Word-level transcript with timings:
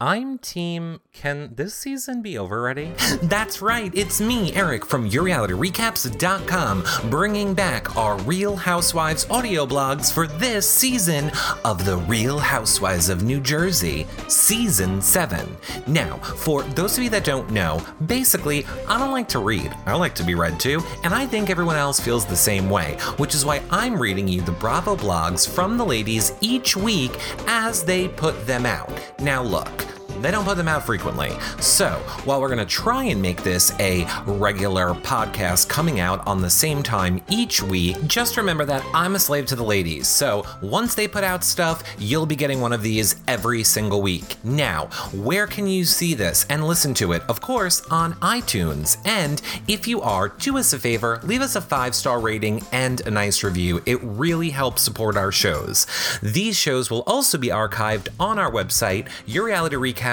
I'm 0.00 0.38
team. 0.38 1.00
Can 1.12 1.56
this 1.56 1.74
season 1.74 2.22
be 2.22 2.38
over 2.38 2.60
already? 2.60 2.92
That's 3.22 3.60
right, 3.60 3.90
it's 3.92 4.20
me, 4.20 4.52
Eric 4.52 4.86
from 4.86 5.10
YourRealityRecaps.com, 5.10 7.10
bringing 7.10 7.52
back 7.52 7.96
our 7.96 8.16
Real 8.18 8.54
Housewives 8.54 9.28
audio 9.28 9.66
blogs 9.66 10.12
for 10.12 10.28
this 10.28 10.70
season 10.70 11.32
of 11.64 11.84
The 11.84 11.96
Real 11.96 12.38
Housewives 12.38 13.08
of 13.08 13.24
New 13.24 13.40
Jersey, 13.40 14.06
Season 14.28 15.02
7. 15.02 15.56
Now, 15.88 16.18
for 16.18 16.62
those 16.62 16.96
of 16.96 17.02
you 17.02 17.10
that 17.10 17.24
don't 17.24 17.50
know, 17.50 17.84
basically, 18.06 18.64
I 18.86 19.00
don't 19.00 19.10
like 19.10 19.28
to 19.30 19.40
read. 19.40 19.74
I 19.84 19.96
like 19.96 20.14
to 20.14 20.22
be 20.22 20.36
read 20.36 20.60
to, 20.60 20.80
and 21.02 21.12
I 21.12 21.26
think 21.26 21.50
everyone 21.50 21.74
else 21.74 21.98
feels 21.98 22.24
the 22.24 22.36
same 22.36 22.70
way, 22.70 22.98
which 23.16 23.34
is 23.34 23.44
why 23.44 23.62
I'm 23.68 24.00
reading 24.00 24.28
you 24.28 24.42
the 24.42 24.52
Bravo 24.52 24.94
blogs 24.94 25.52
from 25.52 25.76
the 25.76 25.84
ladies 25.84 26.34
each 26.40 26.76
week 26.76 27.10
as 27.48 27.82
they 27.82 28.06
put 28.06 28.46
them 28.46 28.64
out. 28.64 28.92
Now, 29.18 29.42
look. 29.42 29.87
They 30.20 30.30
don't 30.30 30.44
put 30.44 30.56
them 30.56 30.68
out 30.68 30.84
frequently. 30.84 31.30
So, 31.60 31.90
while 32.24 32.40
we're 32.40 32.48
going 32.48 32.58
to 32.58 32.66
try 32.66 33.04
and 33.04 33.22
make 33.22 33.42
this 33.42 33.72
a 33.78 34.04
regular 34.26 34.94
podcast 34.94 35.68
coming 35.68 36.00
out 36.00 36.26
on 36.26 36.42
the 36.42 36.50
same 36.50 36.82
time 36.82 37.22
each 37.30 37.62
week, 37.62 37.96
just 38.06 38.36
remember 38.36 38.64
that 38.64 38.84
I'm 38.92 39.14
a 39.14 39.18
slave 39.18 39.46
to 39.46 39.56
the 39.56 39.62
ladies. 39.62 40.08
So, 40.08 40.44
once 40.60 40.94
they 40.94 41.06
put 41.06 41.22
out 41.22 41.44
stuff, 41.44 41.82
you'll 41.98 42.26
be 42.26 42.36
getting 42.36 42.60
one 42.60 42.72
of 42.72 42.82
these 42.82 43.16
every 43.28 43.62
single 43.62 44.02
week. 44.02 44.36
Now, 44.42 44.86
where 45.12 45.46
can 45.46 45.68
you 45.68 45.84
see 45.84 46.14
this 46.14 46.46
and 46.50 46.66
listen 46.66 46.94
to 46.94 47.12
it? 47.12 47.22
Of 47.28 47.40
course, 47.40 47.80
on 47.90 48.14
iTunes. 48.14 48.98
And 49.06 49.40
if 49.68 49.86
you 49.86 50.00
are, 50.00 50.28
do 50.28 50.58
us 50.58 50.72
a 50.72 50.78
favor, 50.78 51.20
leave 51.22 51.42
us 51.42 51.54
a 51.54 51.60
five 51.60 51.94
star 51.94 52.18
rating 52.18 52.62
and 52.72 53.06
a 53.06 53.10
nice 53.10 53.44
review. 53.44 53.82
It 53.86 54.00
really 54.02 54.50
helps 54.50 54.82
support 54.82 55.16
our 55.16 55.30
shows. 55.30 55.86
These 56.22 56.56
shows 56.56 56.90
will 56.90 57.02
also 57.06 57.38
be 57.38 57.48
archived 57.48 58.08
on 58.18 58.38
our 58.38 58.50
website, 58.50 59.08
Your 59.24 59.44
Reality 59.44 59.76
Recap 59.76 60.07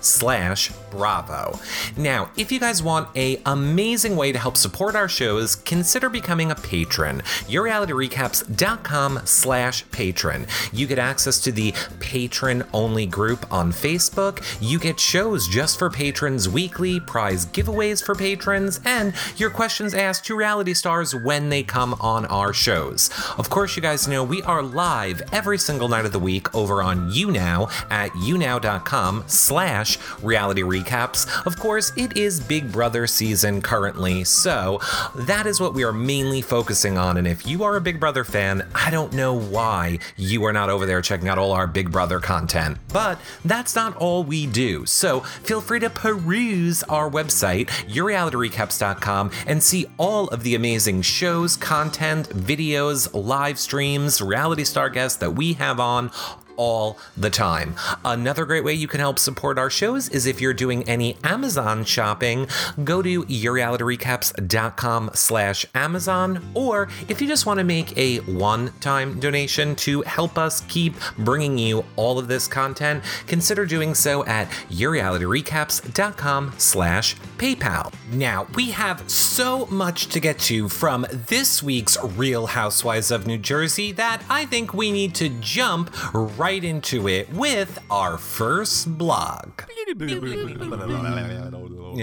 slash 0.00 0.70
bravo. 0.90 1.58
Now, 1.96 2.30
if 2.36 2.52
you 2.52 2.60
guys 2.60 2.82
want 2.82 3.08
a 3.16 3.40
amazing 3.46 4.14
way 4.14 4.30
to 4.30 4.38
help 4.38 4.56
support 4.56 4.94
our 4.94 5.08
shows, 5.08 5.56
consider 5.56 6.08
becoming 6.08 6.52
a 6.52 6.54
patron. 6.54 7.20
YourRealityRecaps.com 7.48 9.20
slash 9.24 9.84
Patreon. 9.86 10.48
You 10.72 10.86
get 10.86 11.00
access 11.00 11.40
to 11.40 11.52
the 11.52 11.74
patron-only 11.98 13.06
group 13.06 13.52
on 13.52 13.72
Facebook. 13.72 14.42
You 14.60 14.78
get 14.78 15.00
shows 15.00 15.48
just 15.48 15.78
for 15.78 15.90
patrons 15.90 16.48
weekly, 16.48 17.00
prize 17.00 17.46
giveaways 17.46 18.04
for 18.04 18.14
patrons, 18.14 18.80
and 18.84 19.12
your 19.36 19.50
questions 19.50 19.94
asked 19.94 20.26
to 20.26 20.36
reality 20.36 20.74
stars 20.74 21.14
when 21.14 21.48
they 21.48 21.64
come 21.64 21.94
on 21.94 22.24
our 22.26 22.52
shows. 22.52 23.10
Of 23.36 23.50
course, 23.50 23.74
you 23.74 23.82
guys 23.82 24.06
know 24.06 24.22
we 24.22 24.42
are 24.42 24.62
live 24.62 25.22
every 25.32 25.58
single 25.58 25.88
night 25.88 26.04
of 26.04 26.12
the 26.12 26.20
week 26.20 26.54
over 26.54 26.82
on 26.82 27.10
YouNow 27.10 27.70
at 27.90 28.10
younow.com 28.12 28.83
slash 29.26 29.98
reality 30.22 30.62
recaps. 30.62 31.26
Of 31.46 31.58
course, 31.58 31.92
it 31.96 32.16
is 32.16 32.40
Big 32.40 32.70
Brother 32.70 33.06
season 33.06 33.62
currently, 33.62 34.24
so 34.24 34.80
that 35.14 35.46
is 35.46 35.60
what 35.60 35.74
we 35.74 35.84
are 35.84 35.92
mainly 35.92 36.42
focusing 36.42 36.98
on. 36.98 37.16
And 37.16 37.26
if 37.26 37.46
you 37.46 37.64
are 37.64 37.76
a 37.76 37.80
Big 37.80 37.98
Brother 37.98 38.24
fan, 38.24 38.68
I 38.74 38.90
don't 38.90 39.12
know 39.12 39.34
why 39.34 39.98
you 40.16 40.44
are 40.44 40.52
not 40.52 40.70
over 40.70 40.86
there 40.86 41.02
checking 41.02 41.28
out 41.28 41.38
all 41.38 41.52
our 41.52 41.66
Big 41.66 41.90
Brother 41.90 42.20
content. 42.20 42.78
But 42.92 43.18
that's 43.44 43.74
not 43.74 43.96
all 43.96 44.24
we 44.24 44.46
do. 44.46 44.86
So 44.86 45.20
feel 45.20 45.60
free 45.60 45.80
to 45.80 45.90
peruse 45.90 46.82
our 46.84 47.10
website, 47.10 47.68
yourrealityrecaps.com, 47.88 49.30
and 49.46 49.62
see 49.62 49.86
all 49.98 50.28
of 50.28 50.42
the 50.42 50.54
amazing 50.54 51.02
shows, 51.02 51.56
content, 51.56 52.28
videos, 52.28 53.08
live 53.12 53.58
streams, 53.58 54.20
reality 54.20 54.64
star 54.64 54.88
guests 54.88 55.18
that 55.18 55.32
we 55.32 55.54
have 55.54 55.80
on 55.80 56.10
all 56.56 56.98
the 57.16 57.30
time. 57.30 57.74
Another 58.04 58.44
great 58.44 58.64
way 58.64 58.74
you 58.74 58.88
can 58.88 59.00
help 59.00 59.18
support 59.18 59.58
our 59.58 59.70
shows 59.70 60.08
is 60.08 60.26
if 60.26 60.40
you're 60.40 60.54
doing 60.54 60.88
any 60.88 61.16
Amazon 61.24 61.84
shopping, 61.84 62.46
go 62.82 63.02
to 63.02 63.22
yourrealityrecaps.com 63.24 65.10
slash 65.14 65.66
Amazon, 65.74 66.44
or 66.54 66.88
if 67.08 67.20
you 67.20 67.28
just 67.28 67.46
want 67.46 67.58
to 67.58 67.64
make 67.64 67.96
a 67.96 68.18
one-time 68.18 69.18
donation 69.20 69.74
to 69.76 70.02
help 70.02 70.38
us 70.38 70.62
keep 70.62 70.94
bringing 71.18 71.58
you 71.58 71.84
all 71.96 72.18
of 72.18 72.28
this 72.28 72.46
content, 72.46 73.02
consider 73.26 73.66
doing 73.66 73.94
so 73.94 74.24
at 74.26 74.48
yourrealityrecaps.com 74.70 76.52
slash 76.58 77.16
PayPal. 77.38 77.92
Now, 78.12 78.46
we 78.54 78.70
have 78.70 79.08
so 79.10 79.66
much 79.66 80.08
to 80.08 80.20
get 80.20 80.38
to 80.40 80.68
from 80.68 81.06
this 81.10 81.62
week's 81.62 81.96
Real 82.02 82.46
Housewives 82.46 83.10
of 83.10 83.26
New 83.26 83.38
Jersey 83.38 83.92
that 83.92 84.22
I 84.28 84.46
think 84.46 84.74
we 84.74 84.90
need 84.90 85.14
to 85.16 85.28
jump 85.40 85.90
right 86.12 86.62
into 86.62 87.08
it 87.08 87.32
with 87.32 87.78
our 87.90 88.18
first 88.18 88.96
blog. 88.98 89.62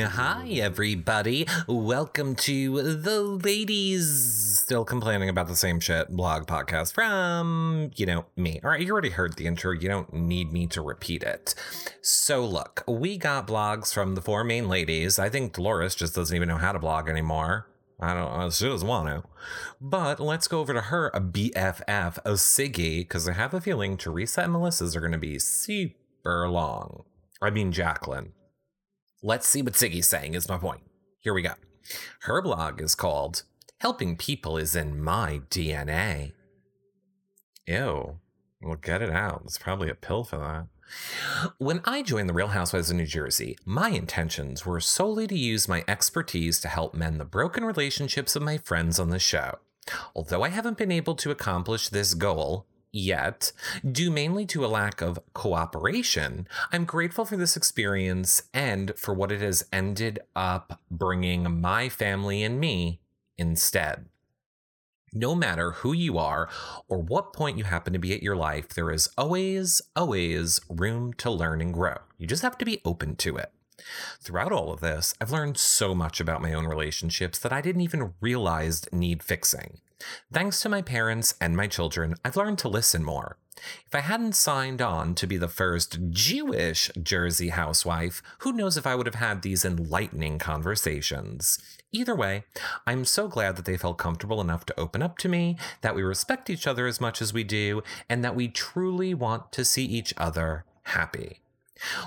Hi, 0.07 0.47
everybody. 0.61 1.45
Welcome 1.67 2.35
to 2.35 2.93
the 2.93 3.21
ladies 3.21 4.59
still 4.63 4.85
complaining 4.85 5.27
about 5.27 5.49
the 5.49 5.57
same 5.57 5.81
shit 5.81 6.07
blog 6.09 6.47
podcast 6.47 6.93
from, 6.93 7.91
you 7.97 8.05
know, 8.05 8.25
me. 8.37 8.61
All 8.63 8.69
right, 8.69 8.79
you 8.79 8.93
already 8.93 9.09
heard 9.09 9.35
the 9.35 9.45
intro. 9.45 9.73
You 9.73 9.89
don't 9.89 10.13
need 10.13 10.53
me 10.53 10.67
to 10.67 10.81
repeat 10.81 11.23
it. 11.23 11.53
So, 12.01 12.45
look, 12.45 12.83
we 12.87 13.17
got 13.17 13.45
blogs 13.45 13.93
from 13.93 14.15
the 14.15 14.21
four 14.21 14.45
main 14.45 14.69
ladies. 14.69 15.19
I 15.19 15.27
think 15.27 15.51
Dolores 15.51 15.93
just 15.93 16.15
doesn't 16.15 16.35
even 16.35 16.47
know 16.47 16.57
how 16.57 16.71
to 16.71 16.79
blog 16.79 17.09
anymore. 17.09 17.67
I 17.99 18.13
don't. 18.13 18.31
Uh, 18.31 18.49
she 18.51 18.69
doesn't 18.69 18.87
want 18.87 19.09
to. 19.09 19.29
But 19.81 20.21
let's 20.21 20.47
go 20.47 20.61
over 20.61 20.73
to 20.73 20.81
her 20.81 21.11
a 21.13 21.19
BFF, 21.19 22.17
a 22.19 22.31
Siggy, 22.31 22.99
because 22.99 23.27
I 23.27 23.33
have 23.33 23.53
a 23.53 23.59
feeling 23.59 23.97
Teresa 23.97 24.43
and 24.43 24.53
Melissa's 24.53 24.95
are 24.95 25.01
going 25.01 25.11
to 25.11 25.17
be 25.17 25.37
super 25.39 26.49
long. 26.49 27.03
I 27.41 27.49
mean, 27.49 27.71
Jacqueline. 27.71 28.33
Let's 29.23 29.47
see 29.47 29.61
what 29.61 29.73
Siggy's 29.73 30.07
saying. 30.07 30.33
Is 30.33 30.49
my 30.49 30.57
point. 30.57 30.81
Here 31.19 31.33
we 31.33 31.41
go. 31.41 31.53
Her 32.21 32.41
blog 32.41 32.81
is 32.81 32.95
called 32.95 33.43
"Helping 33.79 34.15
People 34.15 34.57
Is 34.57 34.75
in 34.75 35.01
My 35.01 35.41
DNA." 35.49 36.33
Ew. 37.67 38.19
Well, 38.61 38.75
get 38.75 39.01
it 39.01 39.09
out. 39.09 39.43
There's 39.43 39.57
probably 39.57 39.89
a 39.89 39.95
pill 39.95 40.23
for 40.23 40.37
that. 40.37 40.67
When 41.57 41.81
I 41.85 42.01
joined 42.01 42.27
the 42.27 42.33
Real 42.33 42.49
Housewives 42.49 42.89
of 42.89 42.97
New 42.97 43.05
Jersey, 43.05 43.57
my 43.65 43.89
intentions 43.89 44.65
were 44.65 44.79
solely 44.79 45.25
to 45.27 45.37
use 45.37 45.67
my 45.67 45.83
expertise 45.87 46.59
to 46.59 46.67
help 46.67 46.93
mend 46.93 47.19
the 47.19 47.25
broken 47.25 47.63
relationships 47.63 48.35
of 48.35 48.43
my 48.43 48.57
friends 48.57 48.99
on 48.99 49.09
the 49.09 49.19
show. 49.19 49.59
Although 50.15 50.43
I 50.43 50.49
haven't 50.49 50.77
been 50.77 50.91
able 50.91 51.15
to 51.15 51.31
accomplish 51.31 51.89
this 51.89 52.13
goal 52.13 52.67
yet, 52.91 53.51
due 53.89 54.11
mainly 54.11 54.45
to 54.47 54.65
a 54.65 54.67
lack 54.67 55.01
of 55.01 55.19
cooperation, 55.33 56.47
I'm 56.71 56.85
grateful 56.85 57.25
for 57.25 57.37
this 57.37 57.57
experience 57.57 58.43
and 58.53 58.93
for 58.97 59.13
what 59.13 59.31
it 59.31 59.41
has 59.41 59.65
ended 59.71 60.19
up 60.35 60.79
bringing 60.89 61.61
my 61.61 61.89
family 61.89 62.43
and 62.43 62.59
me 62.59 62.99
instead. 63.37 64.05
No 65.13 65.35
matter 65.35 65.71
who 65.71 65.91
you 65.91 66.17
are 66.17 66.49
or 66.87 66.97
what 66.97 67.33
point 67.33 67.57
you 67.57 67.65
happen 67.65 67.91
to 67.91 67.99
be 67.99 68.13
at 68.13 68.23
your 68.23 68.35
life, 68.35 68.69
there 68.69 68.91
is 68.91 69.09
always, 69.17 69.81
always 69.93 70.59
room 70.69 71.13
to 71.15 71.29
learn 71.29 71.59
and 71.59 71.73
grow. 71.73 71.97
You 72.17 72.27
just 72.27 72.43
have 72.43 72.57
to 72.59 72.65
be 72.65 72.81
open 72.85 73.17
to 73.17 73.35
it. 73.35 73.51
Throughout 74.21 74.51
all 74.51 74.71
of 74.71 74.79
this, 74.79 75.13
I've 75.19 75.31
learned 75.31 75.57
so 75.57 75.93
much 75.93 76.19
about 76.19 76.41
my 76.41 76.53
own 76.53 76.65
relationships 76.65 77.39
that 77.39 77.51
I 77.51 77.61
didn't 77.61 77.81
even 77.81 78.13
realize 78.21 78.85
need 78.93 79.23
fixing. 79.23 79.79
Thanks 80.31 80.61
to 80.61 80.69
my 80.69 80.81
parents 80.81 81.35
and 81.39 81.55
my 81.55 81.67
children, 81.67 82.15
I've 82.23 82.35
learned 82.35 82.57
to 82.59 82.69
listen 82.69 83.03
more. 83.03 83.37
If 83.85 83.93
I 83.93 83.99
hadn't 83.99 84.35
signed 84.35 84.81
on 84.81 85.13
to 85.15 85.27
be 85.27 85.37
the 85.37 85.47
first 85.47 85.99
Jewish 86.09 86.89
Jersey 87.01 87.49
housewife, 87.49 88.23
who 88.39 88.53
knows 88.53 88.77
if 88.77 88.87
I 88.87 88.95
would 88.95 89.05
have 89.05 89.15
had 89.15 89.41
these 89.41 89.65
enlightening 89.65 90.39
conversations. 90.39 91.59
Either 91.91 92.15
way, 92.15 92.45
I'm 92.87 93.05
so 93.05 93.27
glad 93.27 93.57
that 93.57 93.65
they 93.65 93.77
felt 93.77 93.97
comfortable 93.97 94.41
enough 94.41 94.65
to 94.67 94.79
open 94.79 95.01
up 95.01 95.17
to 95.19 95.29
me, 95.29 95.57
that 95.81 95.95
we 95.95 96.01
respect 96.01 96.49
each 96.49 96.65
other 96.65 96.87
as 96.87 97.01
much 97.01 97.21
as 97.21 97.33
we 97.33 97.43
do, 97.43 97.83
and 98.09 98.23
that 98.23 98.35
we 98.35 98.47
truly 98.47 99.13
want 99.13 99.51
to 99.51 99.65
see 99.65 99.85
each 99.85 100.13
other 100.17 100.65
happy. 100.83 101.41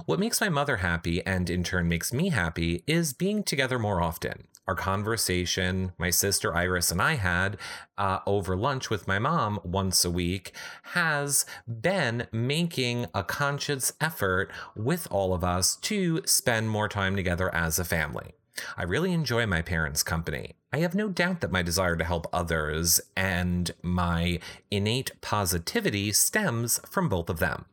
What 0.06 0.20
makes 0.20 0.40
my 0.40 0.48
mother 0.48 0.78
happy 0.78 1.24
and 1.26 1.50
in 1.50 1.64
turn 1.64 1.88
makes 1.88 2.12
me 2.12 2.30
happy 2.30 2.82
is 2.86 3.12
being 3.12 3.42
together 3.42 3.78
more 3.78 4.00
often. 4.00 4.46
Our 4.66 4.74
conversation 4.74 5.92
my 5.98 6.10
sister 6.10 6.54
Iris 6.54 6.90
and 6.90 7.02
I 7.02 7.14
had 7.14 7.58
uh, 7.98 8.20
over 8.26 8.56
lunch 8.56 8.88
with 8.88 9.06
my 9.06 9.18
mom 9.18 9.60
once 9.62 10.04
a 10.04 10.10
week 10.10 10.52
has 10.94 11.44
been 11.66 12.26
making 12.32 13.06
a 13.14 13.22
conscious 13.22 13.92
effort 14.00 14.50
with 14.74 15.06
all 15.10 15.34
of 15.34 15.44
us 15.44 15.76
to 15.76 16.22
spend 16.24 16.70
more 16.70 16.88
time 16.88 17.14
together 17.14 17.54
as 17.54 17.78
a 17.78 17.84
family. 17.84 18.34
I 18.76 18.84
really 18.84 19.12
enjoy 19.12 19.46
my 19.46 19.62
parents' 19.62 20.02
company. 20.02 20.54
I 20.72 20.78
have 20.78 20.94
no 20.94 21.08
doubt 21.08 21.40
that 21.40 21.52
my 21.52 21.62
desire 21.62 21.96
to 21.96 22.04
help 22.04 22.26
others 22.32 23.00
and 23.16 23.70
my 23.82 24.38
innate 24.70 25.20
positivity 25.20 26.12
stems 26.12 26.80
from 26.88 27.08
both 27.08 27.28
of 27.28 27.38
them. 27.38 27.66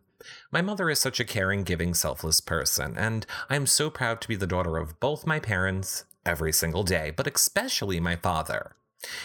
My 0.52 0.62
mother 0.62 0.90
is 0.90 1.00
such 1.00 1.20
a 1.20 1.26
caring, 1.26 1.64
giving, 1.64 1.94
selfless 1.94 2.42
person, 2.42 2.98
and 2.98 3.26
I 3.50 3.56
am 3.56 3.66
so 3.66 3.90
proud 3.90 4.22
to 4.22 4.28
be 4.28 4.36
the 4.36 4.48
daughter 4.48 4.78
of 4.78 5.00
both 5.00 5.26
my 5.26 5.40
parents 5.40 6.06
every 6.26 6.54
single 6.54 6.84
day, 6.84 7.12
but 7.16 7.28
especially 7.28 8.00
my 8.00 8.16
father. 8.16 8.76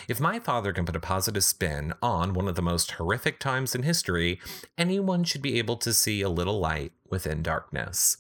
If 0.08 0.20
my 0.20 0.38
father 0.38 0.72
can 0.72 0.87
put 0.87 0.96
a 0.96 1.00
positive 1.00 1.44
spin 1.44 1.93
on 2.02 2.32
one 2.32 2.48
of 2.48 2.54
the 2.54 2.62
most 2.62 2.93
horrific 2.93 3.38
times 3.38 3.75
in 3.75 3.82
history, 3.82 4.40
anyone 4.78 5.25
should 5.25 5.43
be 5.43 5.58
able 5.58 5.76
to 5.78 5.93
see 5.93 6.22
a 6.22 6.28
little 6.28 6.58
light 6.58 6.93
within 7.08 7.43
darkness. 7.43 8.19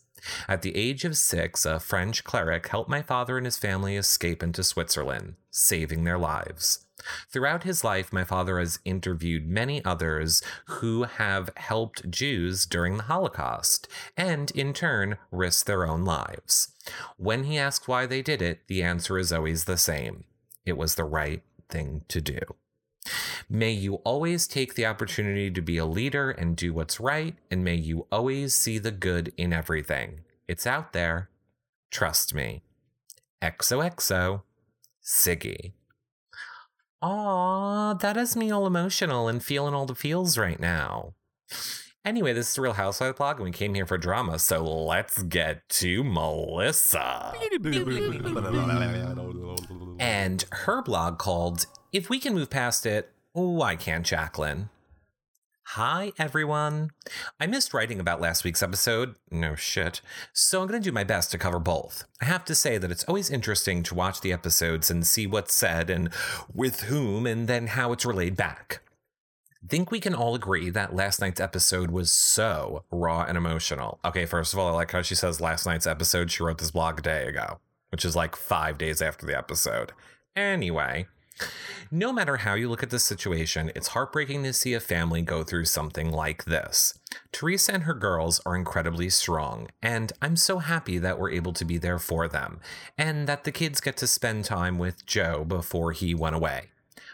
At 0.48 0.62
the 0.62 0.76
age 0.76 1.04
of 1.04 1.16
six, 1.16 1.64
a 1.64 1.78
French 1.78 2.24
cleric 2.24 2.68
helped 2.68 2.90
my 2.90 3.02
father 3.02 3.36
and 3.36 3.46
his 3.46 3.58
family 3.58 3.96
escape 3.96 4.42
into 4.42 4.64
Switzerland, 4.64 5.36
saving 5.50 6.04
their 6.04 6.18
lives. 6.18 6.85
Throughout 7.30 7.64
his 7.64 7.84
life, 7.84 8.12
my 8.12 8.24
father 8.24 8.58
has 8.58 8.78
interviewed 8.84 9.46
many 9.46 9.84
others 9.84 10.42
who 10.66 11.04
have 11.04 11.50
helped 11.56 12.10
Jews 12.10 12.66
during 12.66 12.96
the 12.96 13.04
Holocaust 13.04 13.88
and, 14.16 14.50
in 14.52 14.72
turn, 14.72 15.18
risked 15.30 15.66
their 15.66 15.86
own 15.86 16.04
lives. 16.04 16.68
When 17.16 17.44
he 17.44 17.58
asks 17.58 17.86
why 17.86 18.06
they 18.06 18.22
did 18.22 18.40
it, 18.40 18.60
the 18.66 18.82
answer 18.82 19.18
is 19.18 19.32
always 19.32 19.64
the 19.64 19.76
same 19.76 20.24
it 20.64 20.76
was 20.76 20.96
the 20.96 21.04
right 21.04 21.42
thing 21.68 22.04
to 22.08 22.20
do. 22.20 22.40
May 23.48 23.70
you 23.70 23.96
always 23.96 24.48
take 24.48 24.74
the 24.74 24.86
opportunity 24.86 25.50
to 25.52 25.62
be 25.62 25.78
a 25.78 25.86
leader 25.86 26.30
and 26.30 26.56
do 26.56 26.74
what's 26.74 26.98
right, 26.98 27.36
and 27.50 27.62
may 27.62 27.76
you 27.76 28.06
always 28.10 28.54
see 28.54 28.78
the 28.78 28.90
good 28.90 29.32
in 29.36 29.52
everything. 29.52 30.22
It's 30.48 30.66
out 30.66 30.92
there. 30.92 31.30
Trust 31.90 32.34
me. 32.34 32.62
XOXO, 33.40 34.42
Siggy. 35.04 35.72
Aw, 37.02 37.94
that 37.94 38.16
has 38.16 38.36
me 38.36 38.50
all 38.50 38.66
emotional 38.66 39.28
and 39.28 39.44
feeling 39.44 39.74
all 39.74 39.86
the 39.86 39.94
feels 39.94 40.38
right 40.38 40.58
now. 40.58 41.14
Anyway, 42.04 42.32
this 42.32 42.52
is 42.52 42.58
Real 42.58 42.72
Housewives 42.72 43.18
blog, 43.18 43.36
and 43.36 43.44
we 43.44 43.50
came 43.50 43.74
here 43.74 43.84
for 43.84 43.98
drama, 43.98 44.38
so 44.38 44.62
let's 44.62 45.22
get 45.24 45.68
to 45.68 46.04
Melissa. 46.04 47.32
and 49.98 50.44
her 50.52 50.82
blog 50.82 51.18
called 51.18 51.66
If 51.92 52.08
We 52.08 52.20
Can 52.20 52.34
Move 52.34 52.48
Past 52.48 52.86
It, 52.86 53.12
Why 53.32 53.76
Can't 53.76 54.06
Jacqueline? 54.06 54.70
Hi, 55.70 56.12
everyone. 56.16 56.92
I 57.40 57.48
missed 57.48 57.74
writing 57.74 57.98
about 57.98 58.20
last 58.20 58.44
week's 58.44 58.62
episode. 58.62 59.16
No 59.32 59.56
shit. 59.56 60.00
So 60.32 60.62
I'm 60.62 60.68
going 60.68 60.80
to 60.80 60.88
do 60.88 60.94
my 60.94 61.02
best 61.02 61.32
to 61.32 61.38
cover 61.38 61.58
both. 61.58 62.04
I 62.22 62.26
have 62.26 62.44
to 62.44 62.54
say 62.54 62.78
that 62.78 62.92
it's 62.92 63.02
always 63.04 63.28
interesting 63.28 63.82
to 63.82 63.94
watch 63.94 64.20
the 64.20 64.32
episodes 64.32 64.92
and 64.92 65.04
see 65.04 65.26
what's 65.26 65.52
said 65.52 65.90
and 65.90 66.10
with 66.54 66.82
whom 66.82 67.26
and 67.26 67.48
then 67.48 67.66
how 67.66 67.90
it's 67.90 68.06
relayed 68.06 68.36
back. 68.36 68.80
I 69.62 69.66
think 69.66 69.90
we 69.90 69.98
can 69.98 70.14
all 70.14 70.36
agree 70.36 70.70
that 70.70 70.94
last 70.94 71.20
night's 71.20 71.40
episode 71.40 71.90
was 71.90 72.12
so 72.12 72.84
raw 72.92 73.24
and 73.24 73.36
emotional. 73.36 73.98
Okay, 74.04 74.24
first 74.24 74.52
of 74.52 74.60
all, 74.60 74.68
I 74.68 74.70
like 74.70 74.92
how 74.92 75.02
she 75.02 75.16
says 75.16 75.40
last 75.40 75.66
night's 75.66 75.86
episode. 75.86 76.30
She 76.30 76.44
wrote 76.44 76.58
this 76.58 76.70
blog 76.70 77.00
a 77.00 77.02
day 77.02 77.26
ago, 77.26 77.58
which 77.90 78.04
is 78.04 78.14
like 78.14 78.36
five 78.36 78.78
days 78.78 79.02
after 79.02 79.26
the 79.26 79.36
episode. 79.36 79.92
Anyway, 80.36 81.08
no 81.90 82.12
matter 82.12 82.38
how 82.38 82.54
you 82.54 82.68
look 82.68 82.82
at 82.82 82.90
the 82.90 82.98
situation, 82.98 83.70
it's 83.74 83.88
heartbreaking 83.88 84.42
to 84.42 84.52
see 84.52 84.74
a 84.74 84.80
family 84.80 85.22
go 85.22 85.42
through 85.42 85.66
something 85.66 86.10
like 86.10 86.44
this. 86.44 86.98
Teresa 87.32 87.72
and 87.74 87.82
her 87.84 87.94
girls 87.94 88.40
are 88.46 88.56
incredibly 88.56 89.10
strong, 89.10 89.68
and 89.82 90.12
I'm 90.20 90.36
so 90.36 90.58
happy 90.58 90.98
that 90.98 91.18
we're 91.18 91.30
able 91.30 91.52
to 91.54 91.64
be 91.64 91.78
there 91.78 91.98
for 91.98 92.28
them, 92.28 92.60
and 92.98 93.26
that 93.26 93.44
the 93.44 93.52
kids 93.52 93.80
get 93.80 93.96
to 93.98 94.06
spend 94.06 94.44
time 94.44 94.78
with 94.78 95.06
Joe 95.06 95.44
before 95.44 95.92
he 95.92 96.14
went 96.14 96.36
away. 96.36 96.66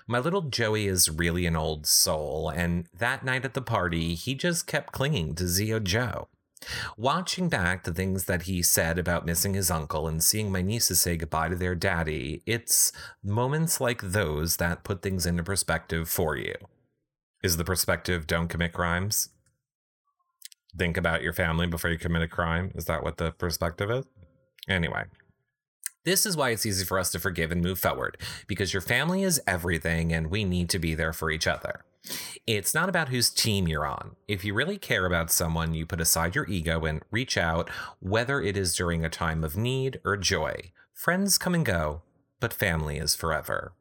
My 0.06 0.18
little 0.18 0.42
Joey 0.42 0.86
is 0.86 1.08
really 1.08 1.46
an 1.46 1.56
old 1.56 1.86
soul, 1.86 2.48
and 2.48 2.86
that 2.96 3.24
night 3.24 3.44
at 3.44 3.54
the 3.54 3.62
party, 3.62 4.14
he 4.14 4.34
just 4.34 4.66
kept 4.66 4.92
clinging 4.92 5.34
to 5.36 5.46
Zio 5.46 5.78
Joe. 5.78 6.28
Watching 6.96 7.48
back 7.48 7.84
the 7.84 7.92
things 7.92 8.24
that 8.24 8.42
he 8.42 8.62
said 8.62 8.98
about 8.98 9.26
missing 9.26 9.54
his 9.54 9.70
uncle 9.70 10.06
and 10.06 10.22
seeing 10.22 10.50
my 10.50 10.62
nieces 10.62 11.00
say 11.00 11.16
goodbye 11.16 11.48
to 11.48 11.56
their 11.56 11.74
daddy, 11.74 12.42
it's 12.46 12.92
moments 13.22 13.80
like 13.80 14.00
those 14.02 14.56
that 14.56 14.84
put 14.84 15.02
things 15.02 15.26
into 15.26 15.42
perspective 15.42 16.08
for 16.08 16.36
you. 16.36 16.54
Is 17.42 17.56
the 17.56 17.64
perspective 17.64 18.26
don't 18.26 18.48
commit 18.48 18.72
crimes? 18.72 19.30
Think 20.76 20.96
about 20.96 21.22
your 21.22 21.32
family 21.32 21.66
before 21.66 21.90
you 21.90 21.98
commit 21.98 22.22
a 22.22 22.28
crime? 22.28 22.72
Is 22.74 22.84
that 22.86 23.02
what 23.02 23.16
the 23.16 23.32
perspective 23.32 23.90
is? 23.90 24.06
Anyway, 24.68 25.04
this 26.04 26.26
is 26.26 26.36
why 26.36 26.50
it's 26.50 26.66
easy 26.66 26.84
for 26.84 26.98
us 26.98 27.10
to 27.12 27.18
forgive 27.18 27.52
and 27.52 27.62
move 27.62 27.78
forward, 27.78 28.18
because 28.46 28.72
your 28.72 28.80
family 28.80 29.22
is 29.22 29.40
everything 29.46 30.12
and 30.12 30.30
we 30.30 30.44
need 30.44 30.68
to 30.70 30.78
be 30.78 30.94
there 30.94 31.12
for 31.12 31.30
each 31.30 31.46
other. 31.46 31.84
It's 32.46 32.74
not 32.74 32.88
about 32.88 33.10
whose 33.10 33.30
team 33.30 33.68
you're 33.68 33.86
on. 33.86 34.16
If 34.26 34.44
you 34.44 34.54
really 34.54 34.78
care 34.78 35.06
about 35.06 35.30
someone, 35.30 35.74
you 35.74 35.86
put 35.86 36.00
aside 36.00 36.34
your 36.34 36.48
ego 36.48 36.84
and 36.84 37.02
reach 37.10 37.36
out, 37.36 37.70
whether 38.00 38.40
it 38.40 38.56
is 38.56 38.74
during 38.74 39.04
a 39.04 39.10
time 39.10 39.44
of 39.44 39.56
need 39.56 40.00
or 40.04 40.16
joy. 40.16 40.72
Friends 40.92 41.38
come 41.38 41.54
and 41.54 41.64
go, 41.64 42.02
but 42.40 42.52
family 42.52 42.98
is 42.98 43.14
forever. 43.14 43.74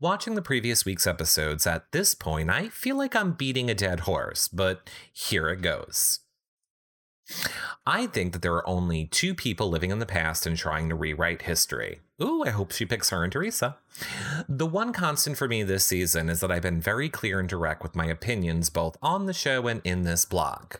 Watching 0.00 0.34
the 0.34 0.42
previous 0.42 0.84
week's 0.84 1.06
episodes, 1.06 1.66
at 1.66 1.92
this 1.92 2.14
point, 2.14 2.50
I 2.50 2.68
feel 2.68 2.96
like 2.96 3.14
I'm 3.14 3.32
beating 3.32 3.70
a 3.70 3.74
dead 3.74 4.00
horse, 4.00 4.48
but 4.48 4.88
here 5.12 5.48
it 5.50 5.60
goes. 5.60 6.20
I 7.86 8.06
think 8.06 8.32
that 8.32 8.42
there 8.42 8.54
are 8.54 8.68
only 8.68 9.06
two 9.06 9.34
people 9.34 9.70
living 9.70 9.90
in 9.90 9.98
the 9.98 10.06
past 10.06 10.46
and 10.46 10.56
trying 10.56 10.88
to 10.88 10.94
rewrite 10.94 11.42
history. 11.42 12.00
Ooh, 12.22 12.44
I 12.44 12.50
hope 12.50 12.72
she 12.72 12.84
picks 12.84 13.10
her 13.10 13.24
and 13.24 13.32
Teresa. 13.32 13.78
The 14.48 14.66
one 14.66 14.92
constant 14.92 15.38
for 15.38 15.48
me 15.48 15.62
this 15.62 15.84
season 15.86 16.28
is 16.28 16.40
that 16.40 16.50
I've 16.50 16.62
been 16.62 16.80
very 16.80 17.08
clear 17.08 17.40
and 17.40 17.48
direct 17.48 17.82
with 17.82 17.96
my 17.96 18.06
opinions 18.06 18.68
both 18.68 18.96
on 19.02 19.26
the 19.26 19.32
show 19.32 19.66
and 19.66 19.80
in 19.84 20.02
this 20.02 20.24
blog. 20.24 20.74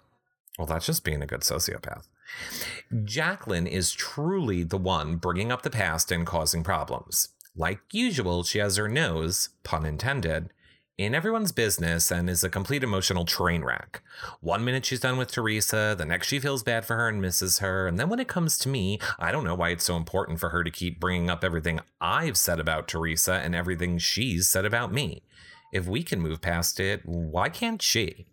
Well, 0.58 0.66
that's 0.66 0.86
just 0.86 1.04
being 1.04 1.22
a 1.22 1.26
good 1.26 1.40
sociopath. 1.40 2.06
Jacqueline 3.04 3.66
is 3.66 3.92
truly 3.92 4.62
the 4.62 4.78
one 4.78 5.16
bringing 5.16 5.50
up 5.50 5.62
the 5.62 5.70
past 5.70 6.12
and 6.12 6.26
causing 6.26 6.62
problems. 6.62 7.28
Like 7.56 7.80
usual, 7.92 8.44
she 8.44 8.58
has 8.58 8.76
her 8.76 8.88
nose, 8.88 9.50
pun 9.64 9.84
intended, 9.84 10.52
in 11.00 11.14
everyone's 11.14 11.50
business 11.50 12.10
and 12.10 12.28
is 12.28 12.44
a 12.44 12.50
complete 12.50 12.84
emotional 12.84 13.24
train 13.24 13.64
wreck. 13.64 14.02
One 14.42 14.62
minute 14.62 14.84
she's 14.84 15.00
done 15.00 15.16
with 15.16 15.32
Teresa, 15.32 15.94
the 15.96 16.04
next 16.04 16.26
she 16.26 16.38
feels 16.38 16.62
bad 16.62 16.84
for 16.84 16.94
her 16.94 17.08
and 17.08 17.22
misses 17.22 17.60
her, 17.60 17.86
and 17.86 17.98
then 17.98 18.10
when 18.10 18.20
it 18.20 18.28
comes 18.28 18.58
to 18.58 18.68
me, 18.68 18.98
I 19.18 19.32
don't 19.32 19.44
know 19.44 19.54
why 19.54 19.70
it's 19.70 19.84
so 19.84 19.96
important 19.96 20.40
for 20.40 20.50
her 20.50 20.62
to 20.62 20.70
keep 20.70 21.00
bringing 21.00 21.30
up 21.30 21.42
everything 21.42 21.80
I've 22.02 22.36
said 22.36 22.60
about 22.60 22.86
Teresa 22.86 23.32
and 23.32 23.54
everything 23.54 23.96
she's 23.96 24.50
said 24.50 24.66
about 24.66 24.92
me. 24.92 25.22
If 25.72 25.86
we 25.86 26.02
can 26.02 26.20
move 26.20 26.42
past 26.42 26.78
it, 26.78 27.00
why 27.06 27.48
can't 27.48 27.80
she? 27.80 28.26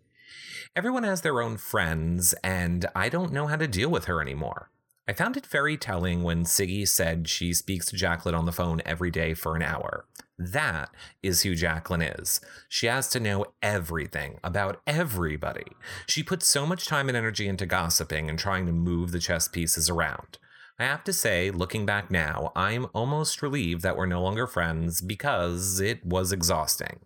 Everyone 0.76 1.04
has 1.04 1.22
their 1.22 1.40
own 1.40 1.56
friends, 1.56 2.34
and 2.44 2.84
I 2.94 3.08
don't 3.08 3.32
know 3.32 3.46
how 3.46 3.56
to 3.56 3.66
deal 3.66 3.88
with 3.88 4.04
her 4.04 4.20
anymore. 4.20 4.70
I 5.08 5.14
found 5.14 5.38
it 5.38 5.46
very 5.46 5.78
telling 5.78 6.22
when 6.22 6.44
Siggy 6.44 6.86
said 6.86 7.30
she 7.30 7.54
speaks 7.54 7.86
to 7.86 7.96
Jacqueline 7.96 8.34
on 8.34 8.44
the 8.44 8.52
phone 8.52 8.82
every 8.84 9.10
day 9.10 9.32
for 9.32 9.56
an 9.56 9.62
hour. 9.62 10.04
That 10.38 10.90
is 11.22 11.42
who 11.42 11.54
Jacqueline 11.54 12.02
is. 12.02 12.42
She 12.68 12.88
has 12.88 13.08
to 13.08 13.20
know 13.20 13.46
everything 13.62 14.38
about 14.44 14.82
everybody. 14.86 15.64
She 16.06 16.22
puts 16.22 16.46
so 16.46 16.66
much 16.66 16.86
time 16.86 17.08
and 17.08 17.16
energy 17.16 17.48
into 17.48 17.64
gossiping 17.64 18.28
and 18.28 18.38
trying 18.38 18.66
to 18.66 18.72
move 18.72 19.10
the 19.10 19.18
chess 19.18 19.48
pieces 19.48 19.88
around. 19.88 20.36
I 20.78 20.84
have 20.84 21.04
to 21.04 21.14
say, 21.14 21.50
looking 21.50 21.86
back 21.86 22.10
now, 22.10 22.52
I'm 22.54 22.86
almost 22.92 23.40
relieved 23.40 23.80
that 23.82 23.96
we're 23.96 24.04
no 24.04 24.22
longer 24.22 24.46
friends 24.46 25.00
because 25.00 25.80
it 25.80 26.04
was 26.04 26.32
exhausting. 26.32 27.00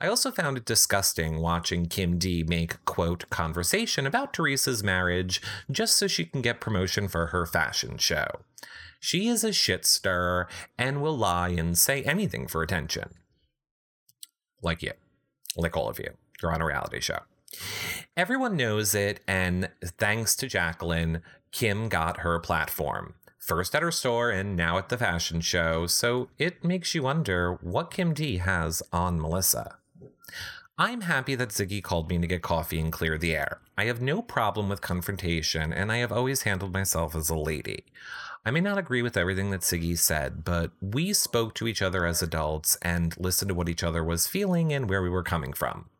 I 0.00 0.06
also 0.06 0.30
found 0.30 0.56
it 0.56 0.64
disgusting 0.64 1.40
watching 1.40 1.86
Kim 1.86 2.18
D 2.18 2.42
make, 2.42 2.84
quote, 2.84 3.28
conversation 3.30 4.06
about 4.06 4.32
Teresa's 4.32 4.82
marriage 4.82 5.42
just 5.70 5.96
so 5.96 6.06
she 6.06 6.24
can 6.24 6.42
get 6.42 6.60
promotion 6.60 7.08
for 7.08 7.26
her 7.26 7.46
fashion 7.46 7.98
show. 7.98 8.40
She 9.00 9.28
is 9.28 9.44
a 9.44 9.52
shit 9.52 9.86
stirrer 9.86 10.48
and 10.78 11.00
will 11.00 11.16
lie 11.16 11.48
and 11.48 11.76
say 11.76 12.02
anything 12.02 12.46
for 12.46 12.62
attention. 12.62 13.10
Like 14.62 14.82
you. 14.82 14.92
Like 15.56 15.76
all 15.76 15.88
of 15.88 15.98
you. 15.98 16.10
You're 16.42 16.52
on 16.52 16.62
a 16.62 16.66
reality 16.66 17.00
show. 17.00 17.20
Everyone 18.16 18.56
knows 18.56 18.94
it, 18.94 19.20
and 19.26 19.70
thanks 19.82 20.36
to 20.36 20.46
Jacqueline, 20.46 21.22
Kim 21.50 21.88
got 21.88 22.20
her 22.20 22.38
platform. 22.38 23.14
First 23.40 23.74
at 23.74 23.82
her 23.82 23.90
store 23.90 24.30
and 24.30 24.54
now 24.54 24.76
at 24.76 24.90
the 24.90 24.98
fashion 24.98 25.40
show, 25.40 25.86
so 25.86 26.28
it 26.38 26.62
makes 26.62 26.94
you 26.94 27.02
wonder 27.02 27.54
what 27.62 27.90
Kim 27.90 28.12
D 28.12 28.36
has 28.36 28.82
on 28.92 29.20
Melissa. 29.20 29.78
I'm 30.78 31.00
happy 31.02 31.34
that 31.34 31.48
Siggy 31.48 31.82
called 31.82 32.10
me 32.10 32.18
to 32.18 32.26
get 32.26 32.42
coffee 32.42 32.78
and 32.78 32.92
clear 32.92 33.18
the 33.18 33.34
air. 33.34 33.60
I 33.76 33.86
have 33.86 34.00
no 34.00 34.20
problem 34.22 34.68
with 34.68 34.82
confrontation, 34.82 35.72
and 35.72 35.90
I 35.90 35.96
have 35.96 36.12
always 36.12 36.42
handled 36.42 36.72
myself 36.74 37.16
as 37.16 37.30
a 37.30 37.34
lady. 37.34 37.86
I 38.44 38.50
may 38.50 38.60
not 38.60 38.78
agree 38.78 39.02
with 39.02 39.16
everything 39.16 39.50
that 39.50 39.60
Siggy 39.60 39.98
said, 39.98 40.44
but 40.44 40.70
we 40.80 41.12
spoke 41.12 41.54
to 41.54 41.66
each 41.66 41.82
other 41.82 42.06
as 42.06 42.22
adults 42.22 42.76
and 42.82 43.18
listened 43.18 43.48
to 43.48 43.54
what 43.54 43.68
each 43.68 43.82
other 43.82 44.04
was 44.04 44.26
feeling 44.26 44.72
and 44.72 44.88
where 44.88 45.02
we 45.02 45.10
were 45.10 45.22
coming 45.22 45.54
from. 45.54 45.90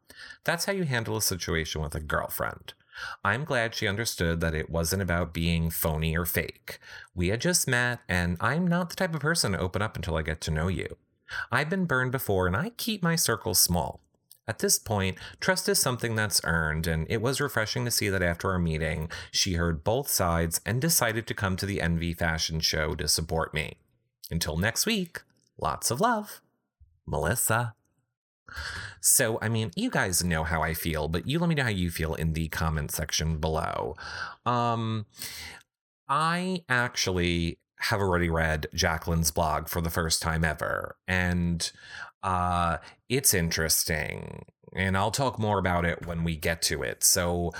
That's 0.45 0.67
how 0.67 0.73
you 0.73 0.85
handle 0.85 1.17
a 1.17 1.23
situation 1.23 1.81
with 1.81 1.95
a 1.95 2.01
girlfriend. 2.01 2.75
I'm 3.25 3.45
glad 3.45 3.75
she 3.75 3.89
understood 3.89 4.41
that 4.41 4.55
it 4.55 4.71
wasn't 4.71 5.03
about 5.03 5.35
being 5.35 5.71
phony 5.71 6.17
or 6.17 6.27
fake. 6.27 6.79
We 7.15 7.29
had 7.29 7.41
just 7.41 7.69
met, 7.69 8.01
and 8.09 8.37
I'm 8.41 8.67
not 8.67 8.91
the 8.91 8.97
type 8.97 9.15
of 9.15 9.21
person 9.21 9.53
to 9.53 9.59
open 9.59 9.83
up 9.83 9.97
until 9.97 10.17
I 10.17 10.23
get 10.23 10.41
to 10.43 10.51
know 10.51 10.69
you. 10.69 10.97
I've 11.51 11.71
been 11.71 11.85
burned 11.85 12.13
before, 12.13 12.47
and 12.47 12.57
I 12.57 12.71
keep 12.71 13.03
my 13.03 13.17
circles 13.17 13.61
small. 13.61 14.01
At 14.49 14.59
this 14.59 14.79
point, 14.81 15.17
trust 15.39 15.69
is 15.69 15.79
something 15.79 16.17
that's 16.17 16.41
earned, 16.45 16.87
and 16.87 17.07
it 17.09 17.23
was 17.23 17.41
refreshing 17.41 17.85
to 17.85 17.91
see 17.91 18.09
that 18.09 18.23
after 18.23 18.51
our 18.51 18.59
meeting, 18.59 19.09
she 19.31 19.55
heard 19.55 19.85
both 19.85 20.09
sides 20.09 20.61
and 20.67 20.81
decided 20.81 21.27
to 21.29 21.35
come 21.35 21.57
to 21.57 21.67
the 21.67 21.81
Envy 21.81 22.15
Fashion 22.15 22.59
Show 22.59 22.97
to 22.97 23.07
support 23.07 23.55
me. 23.55 23.77
Until 24.29 24.57
next 24.57 24.87
week, 24.87 25.23
lots 25.57 25.91
of 25.91 26.01
love. 26.01 26.41
Melissa. 27.07 27.75
So, 29.01 29.39
I 29.41 29.49
mean, 29.49 29.71
you 29.77 29.91
guys 29.91 30.23
know 30.25 30.45
how 30.45 30.63
I 30.63 30.75
feel, 30.75 31.09
but 31.09 31.27
you 31.27 31.39
let 31.39 31.49
me 31.49 31.55
know 31.55 31.65
how 31.65 31.69
you 31.71 31.91
feel 31.91 32.15
in 32.15 32.33
the 32.33 32.49
comment 32.49 32.91
section 32.91 33.39
below. 33.39 33.97
Um, 34.45 35.07
I 36.09 36.65
actually 36.69 37.59
have 37.81 38.01
already 38.01 38.29
read 38.29 38.67
Jacqueline's 38.75 39.31
blog 39.31 39.69
for 39.69 39.81
the 39.81 39.91
first 39.91 40.21
time 40.21 40.45
ever, 40.45 40.97
and 41.09 41.71
uh, 42.23 42.79
it's 43.09 43.33
interesting. 43.33 44.45
And 44.75 44.97
I'll 44.97 45.11
talk 45.11 45.39
more 45.39 45.59
about 45.59 45.85
it 45.85 46.07
when 46.07 46.23
we 46.23 46.37
get 46.37 46.63
to 46.63 46.83
it. 46.83 47.03
So, 47.03 47.53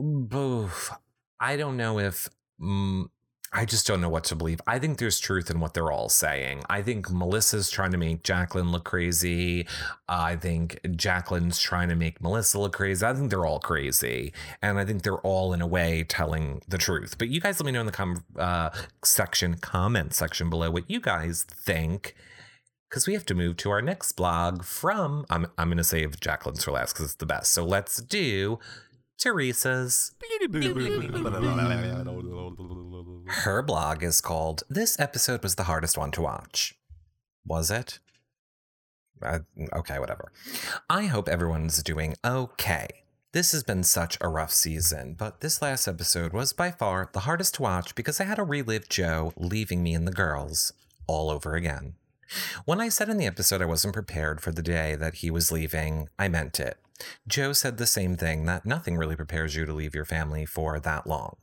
oof, 0.00 0.92
I 1.40 1.56
don't 1.56 1.76
know 1.76 1.98
if 1.98 2.28
mm, 2.60 3.06
I 3.52 3.64
just 3.64 3.86
don't 3.86 4.00
know 4.00 4.08
what 4.08 4.24
to 4.24 4.34
believe. 4.34 4.60
I 4.66 4.78
think 4.78 4.98
there's 4.98 5.20
truth 5.20 5.50
in 5.50 5.60
what 5.60 5.72
they're 5.72 5.90
all 5.90 6.08
saying. 6.08 6.62
I 6.68 6.82
think 6.82 7.10
Melissa's 7.10 7.70
trying 7.70 7.92
to 7.92 7.96
make 7.96 8.22
Jacqueline 8.22 8.72
look 8.72 8.84
crazy. 8.84 9.66
I 10.08 10.36
think 10.36 10.80
Jacqueline's 10.96 11.58
trying 11.58 11.88
to 11.88 11.94
make 11.94 12.20
Melissa 12.20 12.58
look 12.58 12.74
crazy. 12.74 13.06
I 13.06 13.14
think 13.14 13.30
they're 13.30 13.46
all 13.46 13.60
crazy. 13.60 14.32
And 14.60 14.78
I 14.78 14.84
think 14.84 15.02
they're 15.02 15.18
all, 15.18 15.52
in 15.52 15.62
a 15.62 15.66
way, 15.66 16.04
telling 16.04 16.60
the 16.68 16.76
truth. 16.76 17.18
But 17.18 17.28
you 17.28 17.40
guys 17.40 17.60
let 17.60 17.66
me 17.66 17.72
know 17.72 17.80
in 17.80 17.86
the 17.86 17.92
com- 17.92 18.24
uh, 18.36 18.70
section, 19.04 19.54
comment 19.54 20.12
section 20.12 20.50
below 20.50 20.70
what 20.70 20.90
you 20.90 21.00
guys 21.00 21.44
think. 21.44 22.14
Because 22.90 23.06
we 23.06 23.14
have 23.14 23.26
to 23.26 23.34
move 23.34 23.56
to 23.58 23.70
our 23.70 23.82
next 23.82 24.12
blog 24.12 24.62
from, 24.62 25.26
I'm, 25.28 25.46
I'm 25.58 25.68
going 25.68 25.78
to 25.78 25.84
save 25.84 26.20
Jacqueline's 26.20 26.62
for 26.62 26.70
last 26.70 26.92
because 26.92 27.06
it's 27.06 27.14
the 27.16 27.26
best. 27.26 27.52
So 27.52 27.64
let's 27.64 28.00
do 28.00 28.60
Teresa's. 29.18 30.12
Her 33.26 33.62
blog 33.62 34.02
is 34.02 34.20
called 34.20 34.62
This 34.68 34.98
Episode 35.00 35.42
Was 35.42 35.54
the 35.54 35.64
Hardest 35.64 35.96
One 35.98 36.10
to 36.12 36.22
Watch. 36.22 36.74
Was 37.44 37.70
it? 37.70 37.98
Uh, 39.22 39.40
okay, 39.72 39.98
whatever. 39.98 40.32
I 40.90 41.04
hope 41.06 41.28
everyone's 41.28 41.82
doing 41.82 42.14
okay. 42.24 42.88
This 43.32 43.52
has 43.52 43.62
been 43.62 43.82
such 43.82 44.16
a 44.20 44.28
rough 44.28 44.52
season, 44.52 45.14
but 45.18 45.40
this 45.40 45.60
last 45.60 45.88
episode 45.88 46.32
was 46.32 46.52
by 46.52 46.70
far 46.70 47.10
the 47.12 47.20
hardest 47.20 47.54
to 47.54 47.62
watch 47.62 47.94
because 47.94 48.20
I 48.20 48.24
had 48.24 48.36
to 48.36 48.44
relive 48.44 48.88
Joe 48.88 49.32
leaving 49.36 49.82
me 49.82 49.94
and 49.94 50.06
the 50.06 50.12
girls 50.12 50.72
all 51.06 51.30
over 51.30 51.54
again. 51.54 51.94
When 52.64 52.80
I 52.80 52.88
said 52.88 53.08
in 53.08 53.18
the 53.18 53.26
episode 53.26 53.62
I 53.62 53.66
wasn't 53.66 53.94
prepared 53.94 54.40
for 54.40 54.52
the 54.52 54.62
day 54.62 54.94
that 54.96 55.16
he 55.16 55.30
was 55.30 55.52
leaving, 55.52 56.08
I 56.18 56.28
meant 56.28 56.58
it. 56.58 56.78
Joe 57.26 57.52
said 57.52 57.76
the 57.76 57.86
same 57.86 58.16
thing 58.16 58.46
that 58.46 58.66
nothing 58.66 58.96
really 58.96 59.16
prepares 59.16 59.54
you 59.54 59.66
to 59.66 59.72
leave 59.72 59.94
your 59.94 60.04
family 60.04 60.44
for 60.44 60.80
that 60.80 61.06
long. 61.06 61.36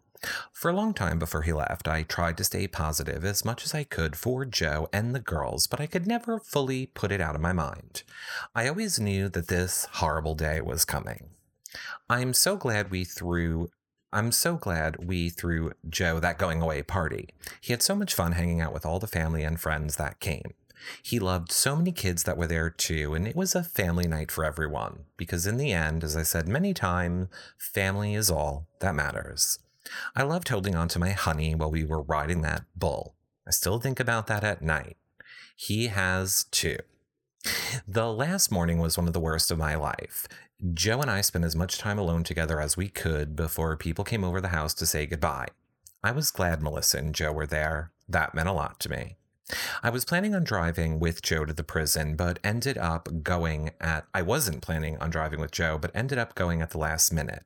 For 0.52 0.70
a 0.70 0.74
long 0.74 0.94
time 0.94 1.20
before 1.20 1.42
he 1.42 1.52
left, 1.52 1.88
I 1.88 2.04
tried 2.04 2.38
to 2.38 2.44
stay 2.44 2.68
positive 2.68 3.26
as 3.26 3.44
much 3.44 3.66
as 3.66 3.74
I 3.76 3.84
could 3.84 4.16
for 4.16 4.46
Joe 4.46 4.88
and 4.94 5.14
the 5.14 5.20
girls, 5.20 5.68
but 5.68 5.82
I 5.82 5.88
could 5.88 6.08
never 6.08 6.40
fully 6.40 6.86
put 6.86 7.12
it 7.12 7.20
out 7.20 7.36
of 7.36 7.42
my 7.42 7.52
mind. 7.52 8.04
I 8.56 8.68
always 8.68 9.00
knew 9.00 9.28
that 9.30 9.48
this 9.48 9.88
horrible 9.94 10.36
day 10.36 10.62
was 10.62 10.86
coming. 10.86 11.32
I'm 12.10 12.34
so 12.34 12.56
glad 12.56 12.92
we 12.92 13.04
threw 13.04 13.70
I'm 14.14 14.32
so 14.32 14.58
glad 14.58 15.08
we 15.08 15.30
threw 15.30 15.72
Joe 15.90 16.20
that 16.20 16.38
going 16.38 16.62
away 16.62 16.84
party. 16.84 17.30
He 17.60 17.74
had 17.74 17.82
so 17.82 17.96
much 17.96 18.14
fun 18.14 18.34
hanging 18.34 18.62
out 18.62 18.72
with 18.72 18.86
all 18.86 19.00
the 19.00 19.08
family 19.08 19.44
and 19.44 19.60
friends 19.60 19.96
that 19.96 20.20
came. 20.20 20.54
He 21.02 21.20
loved 21.20 21.52
so 21.52 21.76
many 21.76 21.92
kids 21.92 22.24
that 22.24 22.38
were 22.38 22.48
there 22.48 22.70
too, 22.70 23.14
and 23.14 23.28
it 23.28 23.36
was 23.36 23.56
a 23.56 23.64
family 23.64 24.08
night 24.08 24.32
for 24.32 24.44
everyone. 24.44 25.06
Because 25.18 25.48
in 25.48 25.58
the 25.58 25.72
end, 25.72 26.04
as 26.04 26.16
I 26.16 26.24
said 26.24 26.48
many 26.48 26.74
times, 26.74 27.28
family 27.58 28.16
is 28.16 28.30
all 28.30 28.68
that 28.80 28.96
matters. 28.96 29.60
I 30.16 30.24
loved 30.24 30.50
holding 30.50 30.76
on 30.76 30.88
to 30.90 31.00
my 31.00 31.12
honey 31.12 31.56
while 31.56 31.72
we 31.72 31.84
were 31.84 32.02
riding 32.02 32.42
that 32.42 32.64
bull. 32.76 33.16
I 33.48 33.52
still 33.52 33.80
think 33.80 34.00
about 34.00 34.28
that 34.28 34.44
at 34.44 34.62
night. 34.62 34.98
He 35.56 35.88
has 35.88 36.46
too. 36.46 36.78
The 37.88 38.12
last 38.12 38.52
morning 38.52 38.80
was 38.80 38.98
one 38.98 39.08
of 39.08 39.14
the 39.14 39.20
worst 39.20 39.52
of 39.52 39.58
my 39.58 39.76
life. 39.76 40.28
Joe 40.74 41.02
and 41.02 41.12
I 41.12 41.20
spent 41.22 41.44
as 41.44 41.56
much 41.56 41.78
time 41.78 42.00
alone 42.00 42.24
together 42.24 42.62
as 42.62 42.78
we 42.78 42.88
could 42.88 43.36
before 43.36 43.76
people 43.76 44.06
came 44.06 44.24
over 44.24 44.40
the 44.40 44.50
house 44.50 44.74
to 44.76 44.86
say 44.86 45.06
goodbye. 45.06 45.48
I 46.02 46.12
was 46.12 46.32
glad 46.32 46.62
Melissa 46.62 47.00
and 47.00 47.14
Joe 47.14 47.34
were 47.34 47.48
there. 47.48 47.92
That 48.08 48.34
meant 48.34 48.48
a 48.48 48.54
lot 48.54 48.80
to 48.82 48.90
me. 48.90 49.18
I 49.82 49.90
was 49.90 50.06
planning 50.06 50.34
on 50.34 50.44
driving 50.44 51.00
with 51.00 51.22
Joe 51.22 51.46
to 51.46 51.54
the 51.54 51.64
prison, 51.64 52.16
but 52.16 52.40
ended 52.44 52.78
up 52.78 53.24
going 53.24 53.72
at. 53.82 54.06
I 54.14 54.22
wasn't 54.22 54.62
planning 54.62 54.98
on 55.00 55.10
driving 55.10 55.40
with 55.40 55.52
Joe, 55.52 55.78
but 55.78 55.92
ended 55.94 56.18
up 56.18 56.36
going 56.36 56.62
at 56.62 56.70
the 56.70 56.78
last 56.78 57.12
minute. 57.12 57.44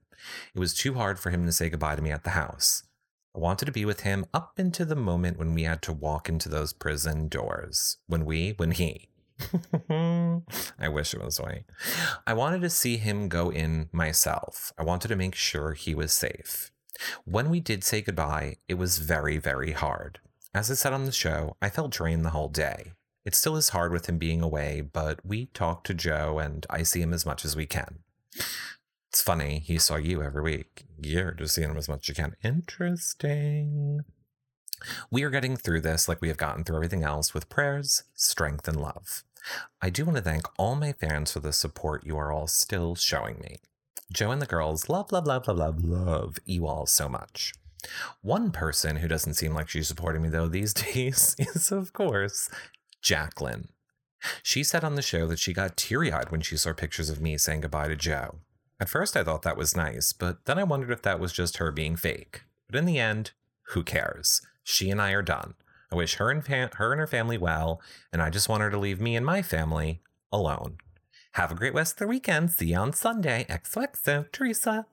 It 0.53 0.59
was 0.59 0.73
too 0.73 0.93
hard 0.95 1.19
for 1.19 1.29
him 1.29 1.45
to 1.45 1.51
say 1.51 1.69
goodbye 1.69 1.95
to 1.95 2.01
me 2.01 2.11
at 2.11 2.23
the 2.23 2.31
house. 2.31 2.83
I 3.35 3.39
wanted 3.39 3.65
to 3.65 3.71
be 3.71 3.85
with 3.85 4.01
him 4.01 4.25
up 4.33 4.59
into 4.59 4.85
the 4.85 4.95
moment 4.95 5.37
when 5.37 5.53
we 5.53 5.63
had 5.63 5.81
to 5.83 5.93
walk 5.93 6.27
into 6.27 6.49
those 6.49 6.73
prison 6.73 7.27
doors. 7.27 7.97
When 8.07 8.25
we, 8.25 8.53
when 8.57 8.71
he. 8.71 9.09
I 9.89 10.89
wish 10.89 11.13
it 11.13 11.23
was 11.23 11.39
we. 11.39 11.63
I 12.25 12.33
wanted 12.33 12.61
to 12.61 12.69
see 12.69 12.97
him 12.97 13.29
go 13.29 13.51
in 13.51 13.89
myself. 13.91 14.73
I 14.77 14.83
wanted 14.83 15.09
to 15.09 15.15
make 15.15 15.35
sure 15.35 15.73
he 15.73 15.93
was 15.93 16.11
safe. 16.11 16.71
When 17.25 17.51
we 17.51 17.59
did 17.59 17.83
say 17.83 18.01
goodbye, 18.01 18.57
it 18.67 18.73
was 18.75 18.97
very, 18.97 19.37
very 19.37 19.73
hard. 19.73 20.19
As 20.57 20.71
I 20.71 20.73
said 20.73 20.91
on 20.91 21.05
the 21.05 21.11
show, 21.11 21.55
I 21.61 21.69
felt 21.69 21.91
drained 21.91 22.25
the 22.25 22.31
whole 22.31 22.47
day. 22.47 22.93
It 23.23 23.35
still 23.35 23.57
is 23.57 23.69
hard 23.69 23.91
with 23.91 24.09
him 24.09 24.17
being 24.17 24.41
away, 24.41 24.81
but 24.81 25.23
we 25.23 25.45
talk 25.53 25.83
to 25.83 25.93
Joe 25.93 26.39
and 26.39 26.65
I 26.67 26.81
see 26.81 26.99
him 26.99 27.13
as 27.13 27.27
much 27.27 27.45
as 27.45 27.55
we 27.55 27.67
can. 27.67 27.99
It's 29.09 29.21
funny, 29.21 29.59
he 29.59 29.77
saw 29.77 29.97
you 29.97 30.23
every 30.23 30.41
week. 30.41 30.85
You're 30.99 31.33
just 31.33 31.53
seeing 31.53 31.69
him 31.69 31.77
as 31.77 31.87
much 31.87 32.05
as 32.05 32.09
you 32.09 32.23
can. 32.23 32.35
Interesting. 32.43 33.99
We 35.11 35.21
are 35.21 35.29
getting 35.29 35.57
through 35.57 35.81
this 35.81 36.07
like 36.07 36.21
we 36.21 36.27
have 36.29 36.37
gotten 36.37 36.63
through 36.63 36.77
everything 36.77 37.03
else 37.03 37.35
with 37.35 37.49
prayers, 37.49 38.05
strength, 38.15 38.67
and 38.67 38.81
love. 38.81 39.23
I 39.79 39.91
do 39.91 40.05
want 40.05 40.17
to 40.17 40.23
thank 40.23 40.47
all 40.57 40.75
my 40.75 40.91
fans 40.91 41.33
for 41.33 41.39
the 41.39 41.53
support 41.53 42.03
you 42.03 42.17
are 42.17 42.31
all 42.31 42.47
still 42.47 42.95
showing 42.95 43.37
me. 43.41 43.57
Joe 44.11 44.31
and 44.31 44.41
the 44.41 44.47
girls 44.47 44.89
love, 44.89 45.11
love, 45.11 45.27
love, 45.27 45.47
love, 45.47 45.59
love, 45.59 45.83
love 45.83 46.37
you 46.45 46.65
all 46.65 46.87
so 46.87 47.07
much. 47.07 47.53
One 48.21 48.51
person 48.51 48.97
who 48.97 49.07
doesn't 49.07 49.35
seem 49.35 49.53
like 49.53 49.69
she's 49.69 49.87
supporting 49.87 50.21
me 50.21 50.29
though 50.29 50.47
these 50.47 50.73
days 50.93 51.35
is, 51.39 51.71
of 51.71 51.93
course, 51.93 52.49
Jacqueline. 53.01 53.69
She 54.43 54.63
said 54.63 54.83
on 54.83 54.95
the 54.95 55.01
show 55.01 55.27
that 55.27 55.39
she 55.39 55.53
got 55.53 55.77
teary 55.77 56.11
eyed 56.11 56.31
when 56.31 56.41
she 56.41 56.57
saw 56.57 56.73
pictures 56.73 57.09
of 57.09 57.21
me 57.21 57.37
saying 57.37 57.61
goodbye 57.61 57.87
to 57.87 57.95
Joe. 57.95 58.39
At 58.79 58.89
first, 58.89 59.15
I 59.15 59.23
thought 59.23 59.41
that 59.43 59.57
was 59.57 59.75
nice, 59.75 60.13
but 60.13 60.45
then 60.45 60.59
I 60.59 60.63
wondered 60.63 60.91
if 60.91 61.01
that 61.03 61.19
was 61.19 61.33
just 61.33 61.57
her 61.57 61.71
being 61.71 61.95
fake. 61.95 62.43
But 62.67 62.77
in 62.77 62.85
the 62.85 62.99
end, 62.99 63.31
who 63.69 63.83
cares? 63.83 64.41
She 64.63 64.89
and 64.89 65.01
I 65.01 65.11
are 65.11 65.21
done. 65.21 65.55
I 65.91 65.95
wish 65.95 66.15
her 66.15 66.29
and 66.29 66.45
fa- 66.45 66.71
her 66.73 66.91
and 66.91 66.99
her 66.99 67.07
family 67.07 67.37
well, 67.37 67.81
and 68.11 68.21
I 68.21 68.29
just 68.29 68.49
want 68.49 68.61
her 68.61 68.69
to 68.69 68.77
leave 68.77 68.99
me 68.99 69.15
and 69.15 69.25
my 69.25 69.41
family 69.41 70.01
alone. 70.31 70.77
Have 71.33 71.51
a 71.51 71.55
great 71.55 71.73
rest 71.73 71.93
of 71.93 71.99
the 71.99 72.07
weekend. 72.07 72.51
See 72.51 72.67
you 72.67 72.77
on 72.77 72.93
Sunday. 72.93 73.45
XOXO, 73.49 74.31
Teresa. 74.31 74.85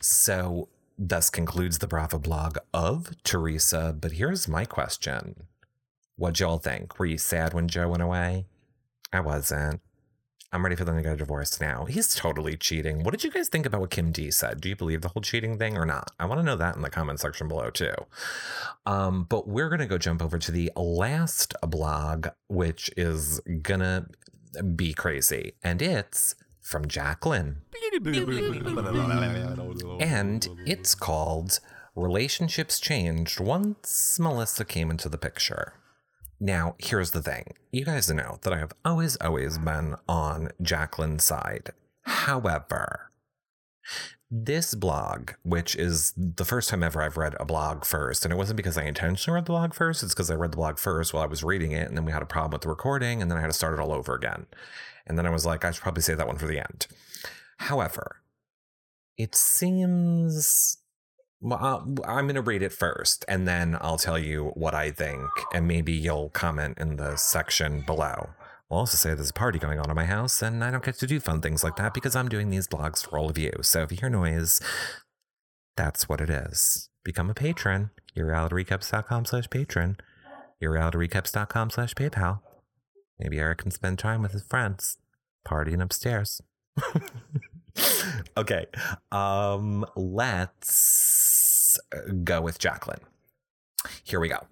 So 0.00 0.68
Thus 0.96 1.30
concludes 1.30 1.78
the 1.78 1.88
Bravo 1.88 2.18
blog 2.18 2.58
of 2.72 3.10
Teresa. 3.24 3.96
But 3.98 4.12
here's 4.12 4.46
my 4.48 4.64
question 4.64 5.46
What'd 6.16 6.40
y'all 6.40 6.58
think? 6.58 6.98
Were 6.98 7.06
you 7.06 7.18
sad 7.18 7.52
when 7.54 7.68
Joe 7.68 7.88
went 7.88 8.02
away? 8.02 8.46
I 9.12 9.20
wasn't. 9.20 9.80
I'm 10.52 10.62
ready 10.62 10.76
for 10.76 10.84
them 10.84 10.96
to 10.96 11.02
get 11.02 11.14
a 11.14 11.16
divorce 11.16 11.60
now. 11.60 11.84
He's 11.86 12.14
totally 12.14 12.56
cheating. 12.56 13.02
What 13.02 13.10
did 13.10 13.24
you 13.24 13.32
guys 13.32 13.48
think 13.48 13.66
about 13.66 13.80
what 13.80 13.90
Kim 13.90 14.12
D 14.12 14.30
said? 14.30 14.60
Do 14.60 14.68
you 14.68 14.76
believe 14.76 15.00
the 15.00 15.08
whole 15.08 15.20
cheating 15.20 15.58
thing 15.58 15.76
or 15.76 15.84
not? 15.84 16.12
I 16.20 16.26
want 16.26 16.38
to 16.38 16.44
know 16.44 16.54
that 16.54 16.76
in 16.76 16.82
the 16.82 16.90
comment 16.90 17.18
section 17.18 17.48
below 17.48 17.70
too. 17.70 17.94
Um, 18.86 19.24
but 19.28 19.48
we're 19.48 19.68
gonna 19.68 19.88
go 19.88 19.98
jump 19.98 20.22
over 20.22 20.38
to 20.38 20.52
the 20.52 20.70
last 20.76 21.54
blog, 21.66 22.28
which 22.46 22.88
is 22.96 23.40
gonna 23.62 24.06
be 24.76 24.94
crazy, 24.94 25.54
and 25.64 25.82
it's 25.82 26.36
from 26.64 26.88
Jacqueline. 26.88 27.58
and 30.00 30.48
it's 30.66 30.94
called 30.94 31.60
Relationships 31.94 32.80
Changed 32.80 33.38
Once 33.38 34.18
Melissa 34.18 34.64
Came 34.64 34.90
into 34.90 35.08
the 35.08 35.18
Picture. 35.18 35.74
Now, 36.40 36.74
here's 36.78 37.12
the 37.12 37.22
thing. 37.22 37.54
You 37.70 37.84
guys 37.84 38.10
know 38.10 38.38
that 38.42 38.52
I 38.52 38.58
have 38.58 38.72
always, 38.84 39.16
always 39.16 39.58
been 39.58 39.94
on 40.08 40.50
Jacqueline's 40.60 41.24
side. 41.24 41.70
However, 42.02 43.12
this 44.36 44.74
blog, 44.74 45.30
which 45.44 45.76
is 45.76 46.12
the 46.16 46.44
first 46.44 46.68
time 46.68 46.82
ever 46.82 47.00
I've 47.00 47.16
read 47.16 47.36
a 47.38 47.44
blog 47.44 47.84
first, 47.84 48.24
and 48.24 48.32
it 48.32 48.36
wasn't 48.36 48.56
because 48.56 48.76
I 48.76 48.82
intentionally 48.82 49.36
read 49.36 49.44
the 49.44 49.52
blog 49.52 49.74
first, 49.74 50.02
it's 50.02 50.12
because 50.12 50.30
I 50.30 50.34
read 50.34 50.50
the 50.50 50.56
blog 50.56 50.78
first 50.78 51.14
while 51.14 51.22
I 51.22 51.26
was 51.26 51.44
reading 51.44 51.70
it, 51.70 51.86
and 51.86 51.96
then 51.96 52.04
we 52.04 52.10
had 52.10 52.22
a 52.22 52.26
problem 52.26 52.50
with 52.50 52.62
the 52.62 52.68
recording, 52.68 53.22
and 53.22 53.30
then 53.30 53.38
I 53.38 53.40
had 53.40 53.46
to 53.46 53.52
start 53.52 53.74
it 53.74 53.80
all 53.80 53.92
over 53.92 54.14
again. 54.14 54.46
And 55.06 55.16
then 55.16 55.26
I 55.26 55.30
was 55.30 55.46
like, 55.46 55.64
I 55.64 55.70
should 55.70 55.82
probably 55.82 56.02
save 56.02 56.16
that 56.16 56.26
one 56.26 56.38
for 56.38 56.46
the 56.46 56.58
end. 56.58 56.86
However, 57.58 58.22
it 59.16 59.34
seems. 59.34 60.78
Well, 61.40 61.94
I'm 62.06 62.24
going 62.24 62.36
to 62.36 62.40
read 62.40 62.62
it 62.62 62.72
first 62.72 63.22
and 63.28 63.46
then 63.46 63.76
I'll 63.82 63.98
tell 63.98 64.18
you 64.18 64.52
what 64.54 64.74
I 64.74 64.90
think, 64.90 65.28
and 65.52 65.68
maybe 65.68 65.92
you'll 65.92 66.30
comment 66.30 66.78
in 66.78 66.96
the 66.96 67.16
section 67.16 67.82
below. 67.82 68.30
I'll 68.74 68.80
also 68.80 68.96
say 68.96 69.14
there's 69.14 69.30
a 69.30 69.34
party 69.34 69.60
going 69.60 69.78
on 69.78 69.88
in 69.88 69.94
my 69.94 70.04
house, 70.04 70.42
and 70.42 70.64
I 70.64 70.72
don't 70.72 70.82
get 70.82 70.98
to 70.98 71.06
do 71.06 71.20
fun 71.20 71.40
things 71.40 71.62
like 71.62 71.76
that 71.76 71.94
because 71.94 72.16
I'm 72.16 72.28
doing 72.28 72.50
these 72.50 72.66
blogs 72.66 73.08
for 73.08 73.16
all 73.16 73.30
of 73.30 73.38
you. 73.38 73.52
So 73.62 73.82
if 73.82 73.92
you 73.92 73.98
hear 73.98 74.10
noise, 74.10 74.60
that's 75.76 76.08
what 76.08 76.20
it 76.20 76.28
is. 76.28 76.88
Become 77.04 77.30
a 77.30 77.34
patron. 77.34 77.90
YourRealityRecaps.com 78.16 79.26
slash 79.26 79.46
Patreon. 79.46 80.00
YourRealityRecaps.com 80.60 81.70
slash 81.70 81.94
PayPal. 81.94 82.40
maybe 83.20 83.38
Eric 83.38 83.58
can 83.58 83.70
spend 83.70 84.00
time 84.00 84.22
with 84.22 84.32
his 84.32 84.42
friends, 84.42 84.98
partying 85.46 85.80
upstairs. 85.80 86.40
okay. 88.36 88.66
Um, 89.12 89.86
let's 89.94 91.78
go 92.24 92.40
with 92.40 92.58
Jacqueline. 92.58 93.02
Here 94.02 94.18
we 94.18 94.28
go. 94.28 94.48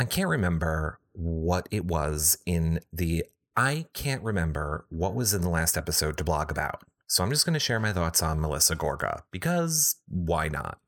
I 0.00 0.06
can't 0.06 0.28
remember 0.28 0.99
what 1.12 1.68
it 1.70 1.84
was 1.84 2.38
in 2.46 2.80
the 2.92 3.24
I 3.56 3.86
can't 3.92 4.22
remember 4.22 4.86
what 4.90 5.14
was 5.14 5.34
in 5.34 5.42
the 5.42 5.48
last 5.48 5.76
episode 5.76 6.16
to 6.18 6.24
blog 6.24 6.50
about. 6.50 6.82
So 7.06 7.24
I'm 7.24 7.30
just 7.30 7.44
going 7.44 7.54
to 7.54 7.60
share 7.60 7.80
my 7.80 7.92
thoughts 7.92 8.22
on 8.22 8.40
Melissa 8.40 8.76
Gorga 8.76 9.22
because 9.32 9.96
why 10.08 10.48
not? 10.48 10.78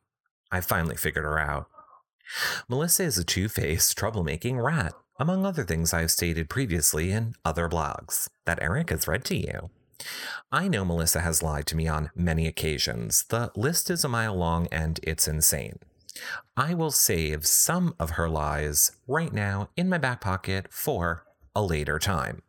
I 0.50 0.60
finally 0.60 0.96
figured 0.96 1.24
her 1.24 1.38
out. 1.38 1.66
Melissa 2.68 3.02
is 3.02 3.18
a 3.18 3.24
two 3.24 3.48
faced, 3.48 3.98
troublemaking 3.98 4.62
rat, 4.62 4.94
among 5.18 5.44
other 5.44 5.64
things 5.64 5.92
I've 5.92 6.10
stated 6.10 6.48
previously 6.48 7.10
in 7.10 7.34
other 7.44 7.68
blogs 7.68 8.28
that 8.46 8.62
Eric 8.62 8.90
has 8.90 9.08
read 9.08 9.24
to 9.26 9.36
you. 9.36 9.70
I 10.50 10.68
know 10.68 10.84
Melissa 10.84 11.20
has 11.20 11.42
lied 11.42 11.66
to 11.66 11.76
me 11.76 11.88
on 11.88 12.10
many 12.14 12.46
occasions. 12.46 13.24
The 13.28 13.50
list 13.56 13.90
is 13.90 14.04
a 14.04 14.08
mile 14.08 14.34
long 14.34 14.68
and 14.70 15.00
it's 15.02 15.28
insane. 15.28 15.78
I 16.56 16.74
will 16.74 16.90
save 16.90 17.46
some 17.46 17.94
of 17.98 18.10
her 18.10 18.28
lies 18.28 18.92
right 19.06 19.32
now 19.32 19.70
in 19.76 19.88
my 19.88 19.98
back 19.98 20.20
pocket 20.20 20.66
for 20.70 21.24
a 21.54 21.62
later 21.62 21.98
time. 21.98 22.42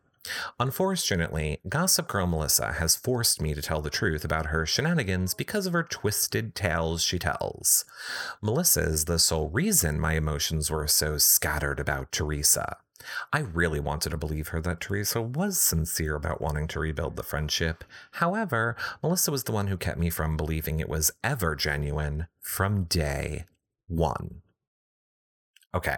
Unfortunately, 0.58 1.60
Gossip 1.68 2.08
Girl 2.08 2.26
Melissa 2.26 2.72
has 2.74 2.96
forced 2.96 3.42
me 3.42 3.52
to 3.54 3.60
tell 3.60 3.82
the 3.82 3.90
truth 3.90 4.24
about 4.24 4.46
her 4.46 4.64
shenanigans 4.64 5.34
because 5.34 5.66
of 5.66 5.74
her 5.74 5.82
twisted 5.82 6.54
tales 6.54 7.02
she 7.02 7.18
tells. 7.18 7.84
Melissa 8.40 8.80
is 8.80 9.04
the 9.04 9.18
sole 9.18 9.50
reason 9.50 10.00
my 10.00 10.14
emotions 10.14 10.70
were 10.70 10.86
so 10.86 11.18
scattered 11.18 11.78
about 11.78 12.10
Teresa. 12.10 12.78
I 13.34 13.40
really 13.40 13.80
wanted 13.80 14.10
to 14.10 14.16
believe 14.16 14.48
her 14.48 14.62
that 14.62 14.80
Teresa 14.80 15.20
was 15.20 15.58
sincere 15.58 16.14
about 16.14 16.40
wanting 16.40 16.68
to 16.68 16.80
rebuild 16.80 17.16
the 17.16 17.22
friendship. 17.22 17.84
However, 18.12 18.76
Melissa 19.02 19.30
was 19.30 19.44
the 19.44 19.52
one 19.52 19.66
who 19.66 19.76
kept 19.76 19.98
me 19.98 20.08
from 20.08 20.38
believing 20.38 20.80
it 20.80 20.88
was 20.88 21.10
ever 21.22 21.54
genuine 21.54 22.28
from 22.40 22.84
day 22.84 23.44
one. 23.88 24.42
Okay, 25.74 25.96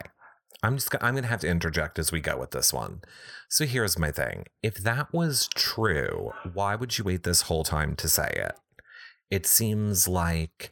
I'm 0.63 0.77
just 0.77 0.95
I'm 1.01 1.15
going 1.15 1.23
to 1.23 1.29
have 1.29 1.41
to 1.41 1.49
interject 1.49 1.99
as 1.99 2.13
we 2.13 2.21
go 2.21 2.37
with 2.39 2.51
this 2.51 2.73
one. 2.73 3.03
So 3.49 3.67
here's 3.67 3.99
my 3.99 4.11
thing. 4.11 4.47
If 4.63 4.77
that 4.79 5.13
was 5.13 5.49
true, 5.55 6.33
why 6.55 6.75
would 6.75 6.97
you 6.99 7.05
wait 7.05 7.23
this 7.23 7.43
whole 7.43 7.65
time 7.65 7.95
to 7.97 8.09
say 8.09 8.33
it? 8.35 8.55
It 9.31 9.47
seems 9.47 10.09
like 10.09 10.71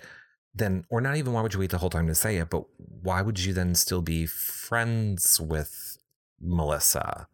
then 0.54 0.85
or 0.88 1.00
not 1.00 1.16
even 1.16 1.33
why 1.33 1.42
would 1.42 1.54
you 1.54 1.61
wait 1.61 1.71
the 1.71 1.78
whole 1.78 1.90
time 1.90 2.06
to 2.06 2.14
say 2.14 2.37
it, 2.37 2.50
but 2.50 2.64
why 2.78 3.23
would 3.23 3.40
you 3.40 3.52
then 3.52 3.75
still 3.75 4.02
be 4.02 4.26
friends 4.26 5.40
with 5.40 5.99
Melissa? 6.40 7.26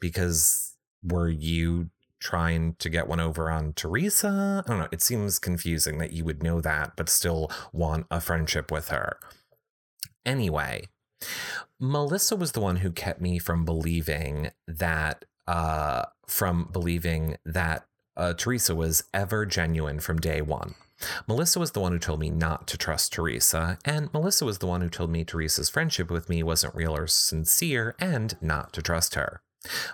Because 0.00 0.76
were 1.02 1.28
you 1.28 1.90
trying 2.22 2.76
to 2.78 2.88
get 2.88 3.08
one 3.08 3.20
over 3.20 3.50
on 3.50 3.72
Teresa? 3.74 4.62
I 4.64 4.70
don't 4.70 4.78
know. 4.78 4.88
It 4.92 5.02
seems 5.02 5.38
confusing 5.38 5.98
that 5.98 6.12
you 6.12 6.24
would 6.24 6.42
know 6.42 6.60
that, 6.60 6.92
but 6.96 7.08
still 7.08 7.50
want 7.72 8.06
a 8.10 8.20
friendship 8.20 8.70
with 8.70 8.88
her. 8.88 9.18
Anyway, 10.24 10.88
Melissa 11.80 12.36
was 12.36 12.52
the 12.52 12.60
one 12.60 12.76
who 12.76 12.92
kept 12.92 13.20
me 13.20 13.38
from 13.38 13.64
believing 13.64 14.50
that, 14.68 15.24
uh, 15.46 16.04
from 16.26 16.68
believing 16.72 17.36
that 17.44 17.86
uh, 18.16 18.34
Teresa 18.34 18.74
was 18.74 19.04
ever 19.12 19.44
genuine 19.44 19.98
from 19.98 20.18
day 20.18 20.40
one. 20.40 20.74
Melissa 21.26 21.58
was 21.58 21.72
the 21.72 21.80
one 21.80 21.90
who 21.90 21.98
told 21.98 22.20
me 22.20 22.30
not 22.30 22.68
to 22.68 22.78
trust 22.78 23.12
Teresa, 23.12 23.78
and 23.84 24.12
Melissa 24.14 24.44
was 24.44 24.58
the 24.58 24.68
one 24.68 24.80
who 24.80 24.88
told 24.88 25.10
me 25.10 25.24
Teresa's 25.24 25.68
friendship 25.68 26.10
with 26.10 26.28
me 26.28 26.44
wasn't 26.44 26.74
real 26.74 26.94
or 26.94 27.08
sincere 27.08 27.96
and 27.98 28.36
not 28.40 28.72
to 28.74 28.82
trust 28.82 29.16
her. 29.16 29.42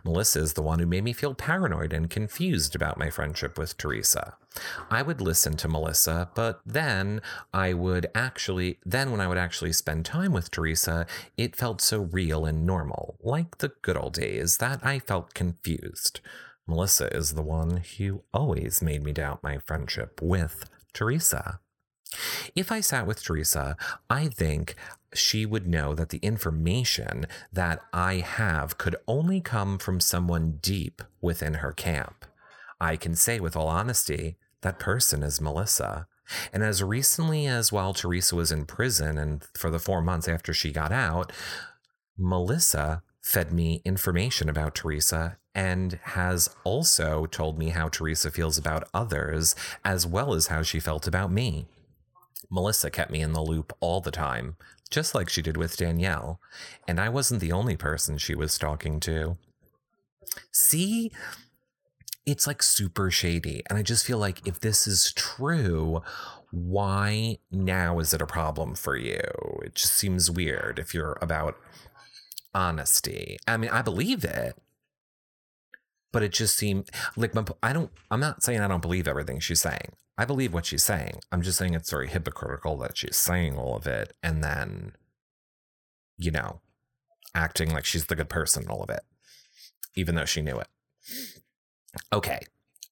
Melissa 0.04 0.40
is 0.40 0.54
the 0.54 0.62
one 0.62 0.78
who 0.78 0.86
made 0.86 1.04
me 1.04 1.12
feel 1.12 1.34
paranoid 1.34 1.92
and 1.92 2.08
confused 2.08 2.74
about 2.74 2.98
my 2.98 3.10
friendship 3.10 3.58
with 3.58 3.76
Teresa. 3.76 4.34
I 4.90 5.02
would 5.02 5.20
listen 5.20 5.56
to 5.58 5.68
Melissa, 5.68 6.30
but 6.34 6.60
then 6.64 7.20
I 7.52 7.74
would 7.74 8.06
actually, 8.14 8.78
then 8.84 9.10
when 9.10 9.20
I 9.20 9.28
would 9.28 9.38
actually 9.38 9.72
spend 9.72 10.04
time 10.04 10.32
with 10.32 10.50
Teresa, 10.50 11.06
it 11.36 11.54
felt 11.54 11.80
so 11.80 12.00
real 12.00 12.44
and 12.46 12.64
normal, 12.64 13.18
like 13.20 13.58
the 13.58 13.72
good 13.82 13.96
old 13.96 14.14
days, 14.14 14.56
that 14.56 14.84
I 14.84 14.98
felt 14.98 15.34
confused. 15.34 16.20
Melissa 16.66 17.14
is 17.14 17.34
the 17.34 17.42
one 17.42 17.82
who 17.96 18.22
always 18.32 18.82
made 18.82 19.02
me 19.02 19.12
doubt 19.12 19.42
my 19.42 19.58
friendship 19.58 20.20
with 20.22 20.68
Teresa. 20.92 21.60
If 22.54 22.72
I 22.72 22.80
sat 22.80 23.06
with 23.06 23.22
Teresa, 23.22 23.76
I 24.08 24.28
think 24.28 24.74
she 25.14 25.46
would 25.46 25.66
know 25.66 25.94
that 25.94 26.10
the 26.10 26.18
information 26.18 27.26
that 27.52 27.80
I 27.92 28.16
have 28.16 28.78
could 28.78 28.96
only 29.06 29.40
come 29.40 29.78
from 29.78 30.00
someone 30.00 30.58
deep 30.60 31.02
within 31.20 31.54
her 31.54 31.72
camp. 31.72 32.24
I 32.80 32.96
can 32.96 33.14
say 33.14 33.40
with 33.40 33.56
all 33.56 33.68
honesty, 33.68 34.36
that 34.62 34.78
person 34.78 35.22
is 35.22 35.40
Melissa. 35.40 36.06
And 36.52 36.62
as 36.62 36.82
recently 36.82 37.46
as 37.46 37.72
while 37.72 37.94
Teresa 37.94 38.36
was 38.36 38.52
in 38.52 38.66
prison 38.66 39.16
and 39.18 39.44
for 39.54 39.70
the 39.70 39.78
four 39.78 40.02
months 40.02 40.28
after 40.28 40.52
she 40.52 40.72
got 40.72 40.92
out, 40.92 41.32
Melissa 42.18 43.02
fed 43.22 43.52
me 43.52 43.82
information 43.84 44.48
about 44.48 44.74
Teresa 44.74 45.38
and 45.54 45.98
has 46.04 46.48
also 46.64 47.26
told 47.26 47.58
me 47.58 47.70
how 47.70 47.88
Teresa 47.88 48.30
feels 48.30 48.58
about 48.58 48.88
others, 48.94 49.56
as 49.84 50.06
well 50.06 50.32
as 50.32 50.46
how 50.46 50.62
she 50.62 50.78
felt 50.78 51.06
about 51.06 51.32
me. 51.32 51.66
Melissa 52.50 52.90
kept 52.90 53.10
me 53.10 53.20
in 53.20 53.32
the 53.32 53.42
loop 53.42 53.72
all 53.80 54.00
the 54.00 54.10
time, 54.10 54.56
just 54.90 55.14
like 55.14 55.28
she 55.28 55.42
did 55.42 55.56
with 55.56 55.76
Danielle, 55.76 56.40
and 56.86 57.00
I 57.00 57.08
wasn't 57.08 57.40
the 57.40 57.52
only 57.52 57.76
person 57.76 58.18
she 58.18 58.34
was 58.34 58.58
talking 58.58 59.00
to. 59.00 59.36
See, 60.52 61.10
it's 62.26 62.46
like 62.46 62.62
super 62.62 63.10
shady. 63.10 63.62
And 63.68 63.78
I 63.78 63.82
just 63.82 64.04
feel 64.04 64.18
like 64.18 64.46
if 64.46 64.60
this 64.60 64.86
is 64.86 65.12
true, 65.14 66.02
why 66.50 67.38
now 67.50 67.98
is 68.00 68.12
it 68.12 68.20
a 68.20 68.26
problem 68.26 68.74
for 68.74 68.96
you? 68.96 69.20
It 69.62 69.74
just 69.74 69.94
seems 69.94 70.30
weird 70.30 70.78
if 70.78 70.92
you're 70.92 71.18
about 71.22 71.56
honesty. 72.54 73.38
I 73.46 73.56
mean, 73.56 73.70
I 73.70 73.80
believe 73.80 74.24
it, 74.24 74.56
but 76.12 76.22
it 76.22 76.32
just 76.32 76.56
seemed 76.56 76.90
like 77.16 77.34
my, 77.34 77.44
I 77.62 77.72
don't, 77.72 77.90
I'm 78.10 78.20
not 78.20 78.42
saying 78.42 78.60
I 78.60 78.68
don't 78.68 78.82
believe 78.82 79.08
everything 79.08 79.40
she's 79.40 79.60
saying. 79.60 79.92
I 80.18 80.24
believe 80.24 80.52
what 80.52 80.66
she's 80.66 80.82
saying. 80.82 81.20
I'm 81.30 81.42
just 81.42 81.56
saying 81.58 81.74
it's 81.74 81.90
very 81.90 82.08
hypocritical 82.08 82.76
that 82.78 82.98
she's 82.98 83.16
saying 83.16 83.56
all 83.56 83.76
of 83.76 83.86
it 83.86 84.14
and 84.20 84.42
then, 84.42 84.96
you 86.16 86.32
know, 86.32 86.60
acting 87.36 87.70
like 87.70 87.84
she's 87.84 88.06
the 88.06 88.16
good 88.16 88.28
person 88.28 88.64
in 88.64 88.68
all 88.68 88.82
of 88.82 88.90
it, 88.90 89.02
even 89.94 90.16
though 90.16 90.24
she 90.24 90.42
knew 90.42 90.58
it. 90.58 90.66
Okay, 92.12 92.40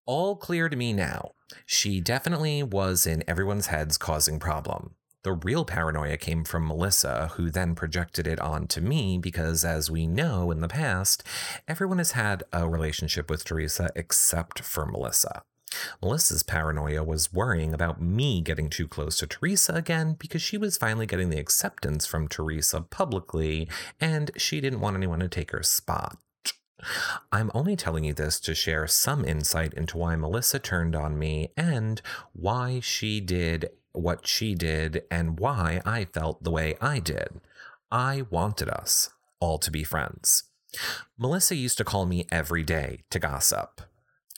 all 0.07 0.37
clear 0.37 0.69
to 0.69 0.77
me 0.77 0.93
now. 0.93 1.33
She 1.65 2.01
definitely 2.01 2.63
was 2.63 3.09
in 3.09 3.25
everyone's 3.27 3.67
heads 3.67 3.99
causing 3.99 4.39
problem. 4.39 4.95
The 5.25 5.33
real 5.33 5.65
paranoia 5.65 6.17
came 6.19 6.45
from 6.45 6.69
Melissa, 6.69 7.33
who 7.35 7.51
then 7.51 7.75
projected 7.75 8.29
it 8.29 8.39
onto 8.39 8.81
me 8.81 9.19
because, 9.19 9.65
as 9.65 9.91
we 9.91 10.07
know 10.07 10.53
in 10.53 10.61
the 10.61 10.69
past, 10.69 11.25
everyone 11.67 11.99
has 11.99 12.13
had 12.13 12.45
a 12.53 12.69
relationship 12.69 13.29
with 13.29 13.45
Teresa 13.45 13.91
except 13.97 14.61
for 14.61 14.87
Melissa. 14.87 15.43
Melissa's 16.03 16.43
paranoia 16.43 17.03
was 17.03 17.33
worrying 17.33 17.75
about 17.75 18.01
me 18.01 18.41
getting 18.41 18.69
too 18.69 18.89
close 18.89 19.19
to 19.19 19.27
Teresa 19.27 19.75
again 19.75 20.17
because 20.19 20.43
she 20.43 20.57
was 20.57 20.77
finally 20.77 21.07
getting 21.07 21.31
the 21.31 21.39
acceptance 21.39 22.07
from 22.07 22.29
Teresa 22.29 22.81
publicly 22.81 23.69
and 24.01 24.31
she 24.37 24.61
didn't 24.61 24.81
want 24.81 24.97
anyone 24.97 25.21
to 25.21 25.29
take 25.29 25.51
her 25.51 25.63
spot. 25.63 26.19
I'm 27.33 27.51
only 27.55 27.75
telling 27.75 28.05
you 28.05 28.13
this 28.13 28.39
to 28.41 28.55
share 28.55 28.87
some 28.87 29.25
insight 29.25 29.75
into 29.75 29.97
why 29.97 30.15
Melissa 30.17 30.59
turned 30.59 30.95
on 30.95 31.19
me 31.19 31.51
and 31.57 32.01
why 32.33 32.81
she 32.81 33.21
did 33.21 33.71
what 33.93 34.27
she 34.27 34.55
did 34.55 35.03
and 35.11 35.41
why 35.41 35.81
I 35.85 36.05
felt 36.05 36.45
the 36.45 36.51
way 36.51 36.77
I 36.81 36.99
did. 36.99 37.41
I 37.91 38.25
wanted 38.31 38.69
us 38.69 39.11
all 39.41 39.59
to 39.59 39.71
be 39.71 39.85
friends. 39.85 40.45
Melissa 41.19 41.55
used 41.55 41.79
to 41.79 41.85
call 41.85 42.05
me 42.05 42.27
every 42.31 42.63
day 42.63 43.05
to 43.11 43.19
gossip. 43.19 43.81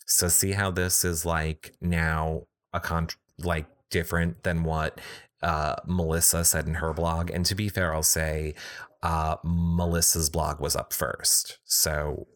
So 0.09 0.29
see 0.29 0.53
how 0.53 0.71
this 0.71 1.05
is 1.05 1.25
like 1.25 1.75
now 1.81 2.42
a 2.73 2.81
con 2.81 3.09
like 3.38 3.66
different 3.90 4.42
than 4.42 4.64
what 4.64 5.01
uh, 5.42 5.77
Melissa 5.87 6.44
said 6.44 6.66
in 6.66 6.75
her 6.75 6.92
blog. 6.92 7.31
And 7.31 7.44
to 7.47 7.55
be 7.55 7.68
fair, 7.68 7.94
I'll 7.94 8.03
say 8.03 8.55
uh, 9.03 9.37
Melissa's 9.44 10.31
blog 10.31 10.61
was 10.61 10.75
up 10.75 10.92
first. 10.92 11.59
So 11.64 12.27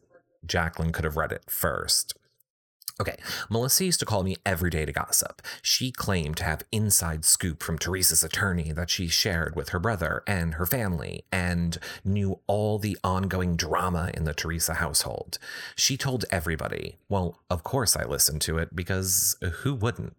Jacqueline 0.45 0.91
could 0.91 1.03
have 1.03 1.17
read 1.17 1.31
it 1.31 1.43
first. 1.49 2.15
Okay, 3.01 3.15
Melissa 3.49 3.85
used 3.85 3.99
to 4.01 4.05
call 4.05 4.21
me 4.21 4.35
every 4.45 4.69
day 4.69 4.85
to 4.85 4.91
gossip. 4.91 5.41
She 5.63 5.91
claimed 5.91 6.37
to 6.37 6.43
have 6.43 6.63
inside 6.71 7.25
scoop 7.25 7.63
from 7.63 7.79
Teresa's 7.79 8.23
attorney 8.23 8.71
that 8.71 8.91
she 8.91 9.07
shared 9.07 9.55
with 9.55 9.69
her 9.69 9.79
brother 9.79 10.21
and 10.27 10.53
her 10.55 10.67
family 10.67 11.25
and 11.31 11.79
knew 12.05 12.39
all 12.45 12.77
the 12.77 12.95
ongoing 13.03 13.55
drama 13.55 14.11
in 14.13 14.25
the 14.25 14.33
Teresa 14.33 14.75
household. 14.75 15.39
She 15.75 15.97
told 15.97 16.25
everybody. 16.29 16.97
Well, 17.09 17.39
of 17.49 17.63
course 17.63 17.97
I 17.97 18.03
listened 18.05 18.41
to 18.41 18.59
it 18.59 18.75
because 18.75 19.37
who 19.61 19.73
wouldn't? 19.73 20.15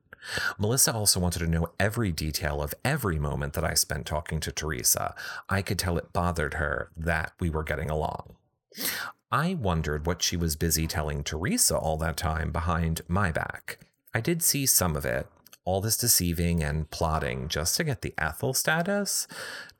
Melissa 0.58 0.92
also 0.92 1.20
wanted 1.20 1.40
to 1.40 1.46
know 1.46 1.68
every 1.78 2.10
detail 2.10 2.60
of 2.60 2.74
every 2.84 3.20
moment 3.20 3.52
that 3.52 3.64
I 3.64 3.74
spent 3.74 4.04
talking 4.06 4.40
to 4.40 4.50
Teresa. 4.50 5.14
I 5.48 5.62
could 5.62 5.78
tell 5.78 5.96
it 5.96 6.12
bothered 6.12 6.54
her 6.54 6.90
that 6.96 7.34
we 7.38 7.50
were 7.50 7.62
getting 7.62 7.90
along. 7.90 8.34
I 9.34 9.54
wondered 9.54 10.06
what 10.06 10.22
she 10.22 10.36
was 10.36 10.54
busy 10.54 10.86
telling 10.86 11.24
Teresa 11.24 11.76
all 11.76 11.96
that 11.96 12.16
time 12.16 12.52
behind 12.52 13.00
my 13.08 13.32
back. 13.32 13.78
I 14.14 14.20
did 14.20 14.44
see 14.44 14.64
some 14.64 14.94
of 14.94 15.04
it, 15.04 15.26
all 15.64 15.80
this 15.80 15.96
deceiving 15.96 16.62
and 16.62 16.88
plotting 16.88 17.48
just 17.48 17.74
to 17.76 17.82
get 17.82 18.02
the 18.02 18.14
Ethel 18.16 18.54
status. 18.54 19.26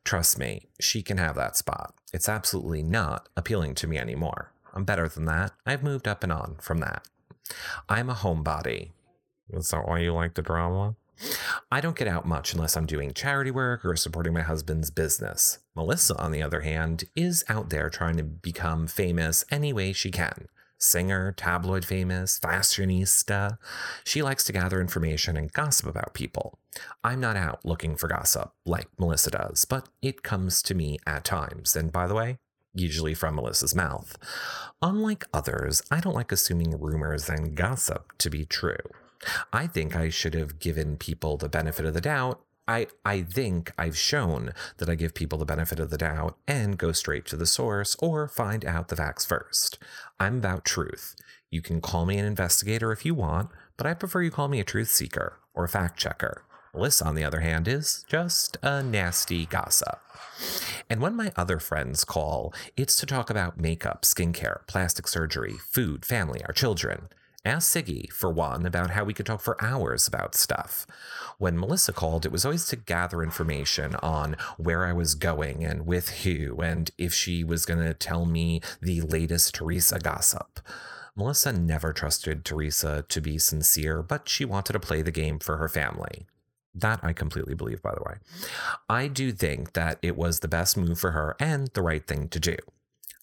Trust 0.03 0.41
me, 0.41 0.67
she 0.81 1.03
can 1.05 1.19
have 1.19 1.37
that 1.37 1.57
spot. 1.57 1.95
It's 2.13 2.29
absolutely 2.29 2.83
not 2.83 3.29
appealing 3.37 3.77
to 3.77 3.87
me 3.87 3.97
anymore. 3.97 4.51
I'm 4.75 4.83
better 4.83 5.09
than 5.09 5.27
that. 5.27 5.53
I've 5.65 5.85
moved 5.85 6.09
up 6.09 6.25
and 6.25 6.33
on 6.33 6.57
from 6.61 6.79
that. 6.79 7.07
I'm 7.89 8.11
a 8.11 8.15
homebody. 8.15 8.91
Is 9.51 9.71
that 9.71 9.87
why 9.87 10.01
you 10.01 10.15
like 10.15 10.35
the 10.35 10.43
drama? 10.43 10.97
I 11.71 11.81
don't 11.81 11.97
get 11.97 12.09
out 12.09 12.27
much 12.27 12.53
unless 12.53 12.77
I'm 12.77 12.87
doing 12.87 13.13
charity 13.13 13.51
work 13.51 13.85
or 13.85 13.97
supporting 13.97 14.33
my 14.33 14.43
husband's 14.43 14.91
business. 14.91 15.59
Melissa, 15.75 16.17
on 16.19 16.33
the 16.33 16.43
other 16.43 16.61
hand, 16.61 17.05
is 17.15 17.45
out 17.49 17.71
there 17.71 17.91
trying 17.91 18.17
to 18.17 18.25
become 18.25 18.87
famous 18.87 19.45
any 19.51 19.73
way 19.73 19.93
she 19.93 20.11
can. 20.11 20.49
Singer, 20.79 21.33
tabloid 21.33 21.85
famous, 21.85 22.39
fashionista. 22.39 23.59
She 24.05 24.23
likes 24.23 24.45
to 24.45 24.53
gather 24.53 24.81
information 24.81 25.37
and 25.37 25.53
gossip 25.53 25.87
about 25.87 26.15
people. 26.15 26.59
I'm 27.03 27.21
not 27.21 27.37
out 27.37 27.65
looking 27.65 27.97
for 27.97 28.09
gossip 28.09 28.53
like 28.67 28.89
Melissa 28.99 29.31
does, 29.31 29.65
but 29.65 29.89
it 30.03 30.23
comes 30.23 30.63
to 30.63 30.75
me 30.75 30.99
at 31.07 31.25
times. 31.25 31.75
And 31.75 31.91
by 31.91 32.07
the 32.07 32.15
way, 32.15 32.39
usually 32.75 33.15
from 33.15 33.37
Melissa's 33.37 33.75
mouth. 33.75 34.19
Unlike 34.83 35.25
others, 35.33 35.83
I 35.91 36.01
don't 36.01 36.15
like 36.15 36.33
assuming 36.33 36.79
rumors 36.79 37.29
and 37.29 37.55
gossip 37.55 38.13
to 38.19 38.29
be 38.29 38.45
true. 38.45 38.77
I 39.53 39.67
think 39.67 39.97
I 39.97 40.09
should 40.09 40.35
have 40.35 40.59
given 40.59 40.97
people 40.97 41.37
the 41.37 41.49
benefit 41.49 41.87
of 41.87 41.95
the 41.95 42.01
doubt. 42.01 42.41
I, 42.67 42.87
I 43.05 43.23
think 43.23 43.73
I've 43.77 43.97
shown 43.97 44.55
that 44.79 44.89
I 44.89 44.95
give 44.95 45.15
people 45.15 45.39
the 45.39 45.45
benefit 45.45 45.79
of 45.79 45.91
the 45.91 45.99
doubt 45.99 46.39
and 46.49 46.79
go 46.79 46.93
straight 46.93 47.27
to 47.27 47.37
the 47.37 47.47
source 47.47 47.95
or 48.01 48.27
find 48.27 48.65
out 48.65 48.89
the 48.89 48.97
facts 48.97 49.27
first. 49.27 49.79
I'm 50.19 50.39
about 50.39 50.65
truth. 50.65 51.15
You 51.51 51.61
can 51.61 51.81
call 51.81 52.07
me 52.07 52.19
an 52.19 52.25
investigator 52.25 52.91
if 52.91 53.05
you 53.05 53.15
want, 53.15 53.51
but 53.77 53.87
I 53.87 53.95
prefer 53.95 54.23
you 54.23 54.31
call 54.31 54.49
me 54.49 54.61
a 54.61 54.65
truth 54.65 54.89
seeker 54.89 55.39
or 55.53 55.65
a 55.65 55.69
fact 55.69 55.99
checker. 55.99 56.45
Melissa, 56.75 57.05
on 57.05 57.15
the 57.15 57.23
other 57.25 57.41
hand, 57.41 57.69
is 57.69 58.05
just 58.09 58.57
a 58.63 58.83
nasty 58.83 59.47
gossip. 59.47 60.01
And 60.91 61.01
when 61.01 61.15
my 61.15 61.33
other 61.37 61.61
friends 61.61 62.05
call, 62.05 62.53
it's 62.77 62.97
to 62.97 63.07
talk 63.07 63.31
about 63.31 63.61
makeup, 63.61 64.03
skincare, 64.03 64.67
plastic 64.67 65.07
surgery, 65.07 65.55
food, 65.71 66.05
family, 66.05 66.43
our 66.45 66.53
children. 66.53 67.09
Ask 67.47 67.77
Siggy, 67.77 68.11
for 68.11 68.31
one, 68.31 68.65
about 68.65 68.91
how 68.91 69.05
we 69.05 69.13
could 69.13 69.27
talk 69.27 69.43
for 69.43 69.63
hours 69.63 70.09
about 70.09 70.35
stuff. 70.35 70.87
When 71.37 71.59
Melissa 71.59 71.93
called, 71.93 72.25
it 72.25 72.33
was 72.33 72.47
always 72.47 72.67
to 72.69 72.77
gather 72.77 73.23
information 73.23 73.97
on 73.97 74.37
where 74.57 74.87
I 74.87 74.95
was 74.95 75.15
going 75.15 75.63
and 75.63 75.87
with 75.87 76.09
who, 76.23 76.57
and 76.63 76.91
if 76.97 77.13
she 77.13 77.45
was 77.45 77.67
going 77.67 77.81
to 77.81 77.93
tell 77.93 78.25
me 78.25 78.63
the 78.81 79.03
latest 79.03 79.55
Teresa 79.55 79.99
gossip. 79.99 80.59
Melissa 81.15 81.53
never 81.53 81.93
trusted 81.93 82.47
Teresa 82.47 83.05
to 83.11 83.21
be 83.21 83.39
sincere, 83.39 84.03
but 84.03 84.27
she 84.27 84.47
wanted 84.47 84.73
to 84.73 84.81
play 84.81 85.03
the 85.03 85.13
game 85.13 85.39
for 85.39 85.59
her 85.59 85.69
family. 85.69 86.27
That 86.75 87.01
I 87.03 87.13
completely 87.13 87.55
believe, 87.55 87.83
by 87.83 87.95
the 87.95 88.03
way. 88.03 88.17
I 88.89 89.07
do 89.07 89.33
think 89.33 89.75
that 89.75 89.99
it 90.01 90.17
was 90.17 90.41
the 90.41 90.49
best 90.49 90.79
move 90.79 90.99
for 90.99 91.11
her 91.11 91.37
and 91.39 91.69
the 91.75 91.83
right 91.83 92.07
thing 92.07 92.29
to 92.31 92.41
do. 92.41 92.57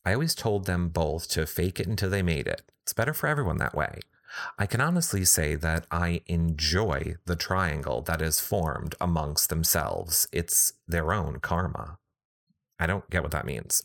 I 0.06 0.14
always 0.14 0.36
told 0.36 0.66
them 0.66 0.90
both 0.90 1.28
to 1.30 1.46
fake 1.46 1.80
it 1.80 1.88
until 1.88 2.10
they 2.10 2.22
made 2.24 2.48
it. 2.48 2.64
It's 2.84 2.94
better 2.94 3.14
for 3.14 3.28
everyone 3.28 3.58
that 3.58 3.76
way. 3.76 4.00
I 4.58 4.66
can 4.66 4.82
honestly 4.82 5.26
say 5.26 5.56
that 5.56 5.86
I 5.92 6.22
enjoy 6.28 7.16
the 7.26 7.36
triangle 7.36 8.02
that 8.04 8.22
is 8.22 8.40
formed 8.40 8.96
amongst 9.02 9.50
themselves. 9.50 10.28
It's 10.32 10.74
their 10.88 11.14
own 11.14 11.40
karma. 11.40 11.98
I 12.80 12.88
don't 12.88 13.10
get 13.10 13.24
what 13.24 13.32
that 13.32 13.46
means. 13.46 13.84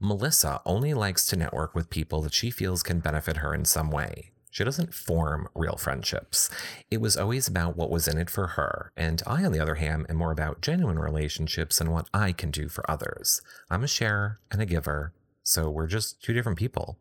Melissa 0.00 0.60
only 0.64 0.94
likes 0.94 1.26
to 1.26 1.36
network 1.36 1.74
with 1.74 1.90
people 1.90 2.22
that 2.22 2.34
she 2.34 2.50
feels 2.50 2.82
can 2.82 3.00
benefit 3.00 3.38
her 3.38 3.54
in 3.54 3.64
some 3.64 3.90
way. 3.90 4.30
She 4.54 4.62
doesn't 4.62 4.94
form 4.94 5.48
real 5.52 5.74
friendships. 5.74 6.48
It 6.88 7.00
was 7.00 7.16
always 7.16 7.48
about 7.48 7.76
what 7.76 7.90
was 7.90 8.06
in 8.06 8.18
it 8.18 8.30
for 8.30 8.46
her, 8.46 8.92
and 8.96 9.20
I, 9.26 9.44
on 9.44 9.50
the 9.50 9.58
other 9.58 9.74
hand, 9.74 10.06
am 10.08 10.14
more 10.14 10.30
about 10.30 10.60
genuine 10.60 10.96
relationships 10.96 11.80
and 11.80 11.90
what 11.90 12.08
I 12.14 12.30
can 12.30 12.52
do 12.52 12.68
for 12.68 12.88
others. 12.88 13.42
I'm 13.68 13.82
a 13.82 13.88
sharer 13.88 14.38
and 14.52 14.62
a 14.62 14.66
giver, 14.66 15.12
so 15.42 15.68
we're 15.68 15.88
just 15.88 16.22
two 16.22 16.32
different 16.32 16.56
people. 16.56 17.00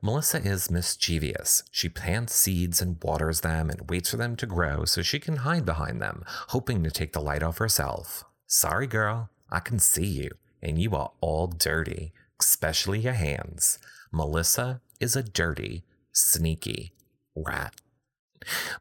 Melissa 0.00 0.38
is 0.38 0.70
mischievous. 0.70 1.64
She 1.72 1.88
plants 1.88 2.36
seeds 2.36 2.80
and 2.80 3.02
waters 3.02 3.40
them 3.40 3.70
and 3.70 3.90
waits 3.90 4.10
for 4.10 4.16
them 4.16 4.36
to 4.36 4.46
grow 4.46 4.84
so 4.84 5.02
she 5.02 5.18
can 5.18 5.38
hide 5.38 5.66
behind 5.66 6.00
them, 6.00 6.22
hoping 6.50 6.84
to 6.84 6.92
take 6.92 7.12
the 7.12 7.20
light 7.20 7.42
off 7.42 7.58
herself. 7.58 8.22
Sorry, 8.46 8.86
girl, 8.86 9.30
I 9.50 9.58
can 9.58 9.80
see 9.80 10.06
you, 10.06 10.30
and 10.62 10.80
you 10.80 10.94
are 10.94 11.10
all 11.20 11.48
dirty, 11.48 12.12
especially 12.38 13.00
your 13.00 13.14
hands. 13.14 13.80
Melissa 14.12 14.80
is 15.00 15.16
a 15.16 15.24
dirty, 15.24 15.82
sneaky 16.18 16.92
rat. 17.34 17.74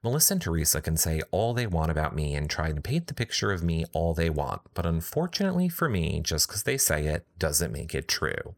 Melissa 0.04 0.34
and 0.34 0.42
Teresa 0.42 0.82
can 0.82 0.98
say 0.98 1.22
all 1.32 1.54
they 1.54 1.68
want 1.68 1.92
about 1.92 2.16
me 2.16 2.36
and 2.36 2.50
try 2.50 2.72
to 2.72 2.82
paint 2.82 3.08
the 3.08 3.14
picture 3.14 3.52
of 3.52 3.64
me 3.64 3.86
all 3.92 4.14
they 4.14 4.30
want, 4.30 4.62
but 4.74 4.86
unfortunately 4.86 5.68
for 5.68 5.90
me, 5.90 6.22
just 6.24 6.48
because 6.48 6.64
they 6.64 6.78
say 6.78 7.08
it 7.08 7.26
doesn't 7.40 7.72
make 7.72 7.96
it 7.96 8.08
true. 8.08 8.56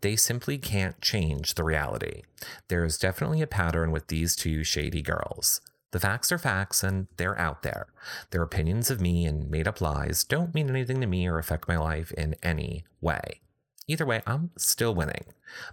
They 0.00 0.16
simply 0.16 0.58
can't 0.58 1.00
change 1.00 1.54
the 1.54 1.64
reality. 1.64 2.22
There 2.68 2.84
is 2.84 2.98
definitely 2.98 3.42
a 3.42 3.46
pattern 3.46 3.90
with 3.90 4.06
these 4.06 4.34
two 4.34 4.64
shady 4.64 5.02
girls. 5.02 5.60
The 5.90 6.00
facts 6.00 6.32
are 6.32 6.38
facts 6.38 6.82
and 6.82 7.06
they're 7.16 7.38
out 7.38 7.62
there. 7.62 7.86
Their 8.30 8.42
opinions 8.42 8.90
of 8.90 9.00
me 9.00 9.24
and 9.24 9.50
made 9.50 9.68
up 9.68 9.80
lies 9.80 10.24
don't 10.24 10.54
mean 10.54 10.68
anything 10.68 11.00
to 11.00 11.06
me 11.06 11.26
or 11.26 11.38
affect 11.38 11.68
my 11.68 11.78
life 11.78 12.12
in 12.12 12.36
any 12.42 12.84
way. 13.00 13.40
Either 13.86 14.04
way, 14.04 14.20
I'm 14.26 14.50
still 14.58 14.94
winning. 14.94 15.24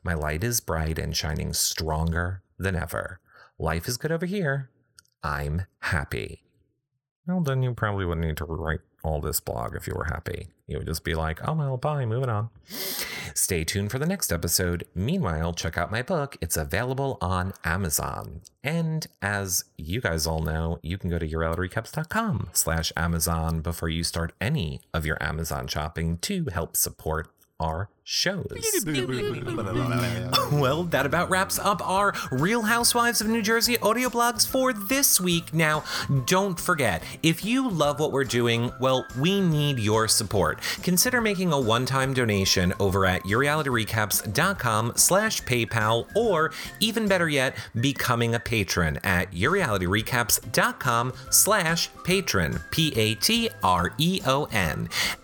My 0.03 0.13
light 0.13 0.41
is 0.41 0.61
bright 0.61 0.97
and 0.97 1.15
shining 1.15 1.51
stronger 1.51 2.41
than 2.57 2.75
ever. 2.75 3.19
Life 3.57 3.87
is 3.87 3.97
good 3.97 4.11
over 4.11 4.25
here. 4.25 4.69
I'm 5.23 5.63
happy. 5.79 6.43
Well, 7.27 7.41
then 7.41 7.63
you 7.63 7.73
probably 7.73 8.05
wouldn't 8.05 8.27
need 8.27 8.37
to 8.37 8.45
write 8.45 8.81
all 9.03 9.21
this 9.21 9.39
blog 9.39 9.75
if 9.75 9.87
you 9.87 9.93
were 9.95 10.05
happy. 10.05 10.49
You 10.67 10.77
would 10.77 10.87
just 10.87 11.03
be 11.03 11.15
like, 11.15 11.39
oh, 11.47 11.53
well, 11.53 11.77
bye, 11.77 12.05
moving 12.05 12.29
on. 12.29 12.49
Stay 13.33 13.63
tuned 13.63 13.91
for 13.91 13.99
the 13.99 14.05
next 14.05 14.31
episode. 14.31 14.85
Meanwhile, 14.95 15.53
check 15.53 15.77
out 15.77 15.91
my 15.91 16.01
book. 16.01 16.37
It's 16.41 16.57
available 16.57 17.17
on 17.21 17.53
Amazon. 17.63 18.41
And 18.63 19.05
as 19.21 19.65
you 19.77 20.01
guys 20.01 20.25
all 20.25 20.41
know, 20.41 20.79
you 20.81 20.97
can 20.97 21.09
go 21.09 21.19
to 21.19 21.27
yourrealityrecaps.com 21.27 22.49
slash 22.53 22.91
Amazon 22.97 23.61
before 23.61 23.89
you 23.89 24.03
start 24.03 24.33
any 24.41 24.81
of 24.93 25.05
your 25.05 25.21
Amazon 25.21 25.67
shopping 25.67 26.17
to 26.19 26.45
help 26.45 26.75
support 26.75 27.29
our 27.59 27.89
shows. 28.05 28.45
well, 30.51 30.83
that 30.83 31.07
about 31.07 31.31
wraps 31.31 31.57
up 31.57 31.81
our 31.87 32.13
Real 32.31 32.61
Housewives 32.61 33.19
of 33.19 33.27
New 33.27 33.41
Jersey 33.41 33.79
audio 33.79 34.09
blogs 34.09 34.47
for 34.47 34.71
this 34.71 35.19
week. 35.19 35.51
Now, 35.55 35.83
don't 36.25 36.59
forget, 36.59 37.01
if 37.23 37.43
you 37.43 37.67
love 37.67 37.99
what 37.99 38.11
we're 38.11 38.23
doing, 38.23 38.71
well, 38.79 39.07
we 39.19 39.41
need 39.41 39.79
your 39.79 40.07
support. 40.07 40.61
Consider 40.83 41.19
making 41.19 41.51
a 41.51 41.59
one-time 41.59 42.13
donation 42.13 42.73
over 42.79 43.07
at 43.07 43.23
yourrealityrecaps.com 43.23 44.93
slash 44.95 45.41
PayPal, 45.41 46.05
or 46.15 46.51
even 46.79 47.07
better 47.07 47.27
yet, 47.27 47.57
becoming 47.81 48.35
a 48.35 48.39
patron 48.39 48.99
at 49.03 49.31
yourrealityrecaps.com 49.31 51.11
slash 51.31 51.89
Patreon, 52.03 52.61
P-A-T-R-E-O-N. 52.69 53.09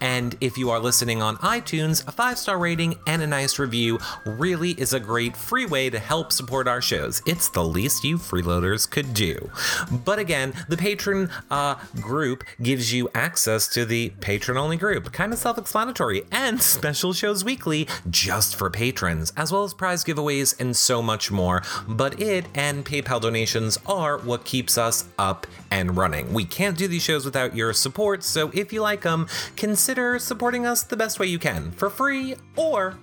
And 0.02 0.36
if 0.42 0.58
you 0.58 0.72
are 0.72 0.80
listening 0.80 1.22
on 1.22 1.38
iTunes, 1.38 2.08
a 2.08 2.12
five-star 2.12 2.58
rating 2.58 2.71
rating 2.72 2.98
and 3.06 3.22
a 3.22 3.28
nice 3.28 3.60
review 3.60 4.00
really 4.26 4.72
is 4.80 4.94
a 4.94 5.00
great 5.00 5.36
free 5.36 5.66
way 5.66 5.90
to 5.90 6.00
help 6.00 6.32
support 6.32 6.70
our 6.70 6.82
shows. 6.82 7.22
It's 7.26 7.50
the 7.50 7.66
least 7.66 8.06
you 8.06 8.18
freeloaders 8.18 8.90
could 8.90 9.14
do. 9.14 9.52
But 9.92 10.20
again, 10.20 10.54
the 10.70 10.78
patron 10.78 11.30
uh, 11.50 11.76
group 12.00 12.46
gives 12.62 12.94
you 12.94 13.10
access 13.14 13.68
to 13.74 13.84
the 13.84 14.14
patron 14.22 14.58
only 14.58 14.78
group, 14.78 15.12
kind 15.12 15.34
of 15.34 15.40
self 15.40 15.58
explanatory, 15.58 16.24
and 16.32 16.62
special 16.62 17.12
shows 17.12 17.44
weekly 17.44 17.90
just 18.10 18.56
for 18.56 18.70
patrons, 18.70 19.34
as 19.36 19.52
well 19.52 19.66
as 19.66 19.74
prize 19.74 20.06
giveaways 20.06 20.58
and 20.58 20.74
so 20.74 21.02
much 21.02 21.30
more. 21.30 21.64
But 21.90 22.22
it 22.22 22.46
and 22.56 22.86
PayPal 22.86 23.20
donations 23.20 23.78
are 23.86 24.18
what 24.18 24.46
keeps 24.46 24.78
us 24.78 25.10
up 25.20 25.46
and 25.72 25.98
running. 25.98 26.32
We 26.32 26.46
can't 26.46 26.78
do 26.78 26.88
these 26.88 27.04
shows 27.04 27.26
without 27.26 27.54
your 27.54 27.74
support, 27.74 28.24
so 28.24 28.50
if 28.54 28.72
you 28.72 28.82
like 28.82 29.02
them, 29.02 29.28
consider 29.58 30.20
supporting 30.20 30.66
us 30.66 30.84
the 30.84 30.96
best 30.96 31.20
way 31.20 31.28
you 31.28 31.38
can 31.38 31.72
for 31.72 31.90
free 31.90 32.36
or 32.62 32.98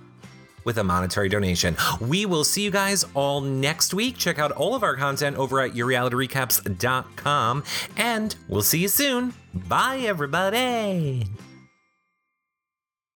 with 0.65 0.79
a 0.79 0.85
monetary 0.85 1.29
donation. 1.29 1.77
We 2.01 2.27
will 2.27 2.45
see 2.45 2.63
you 2.63 2.71
guys 2.71 3.05
all 3.15 3.41
next 3.41 3.95
week. 3.95 4.19
Check 4.19 4.39
out 4.39 4.53
all 4.53 4.75
of 4.75 4.83
our 4.83 4.97
content 4.97 5.37
over 5.37 5.61
at 5.61 5.73
yourrealityrecaps.com 5.73 7.65
and 7.97 8.37
we'll 8.49 8.63
see 8.63 8.79
you 8.81 8.89
soon. 8.89 9.33
Bye, 9.55 9.99
everybody. 10.01 11.27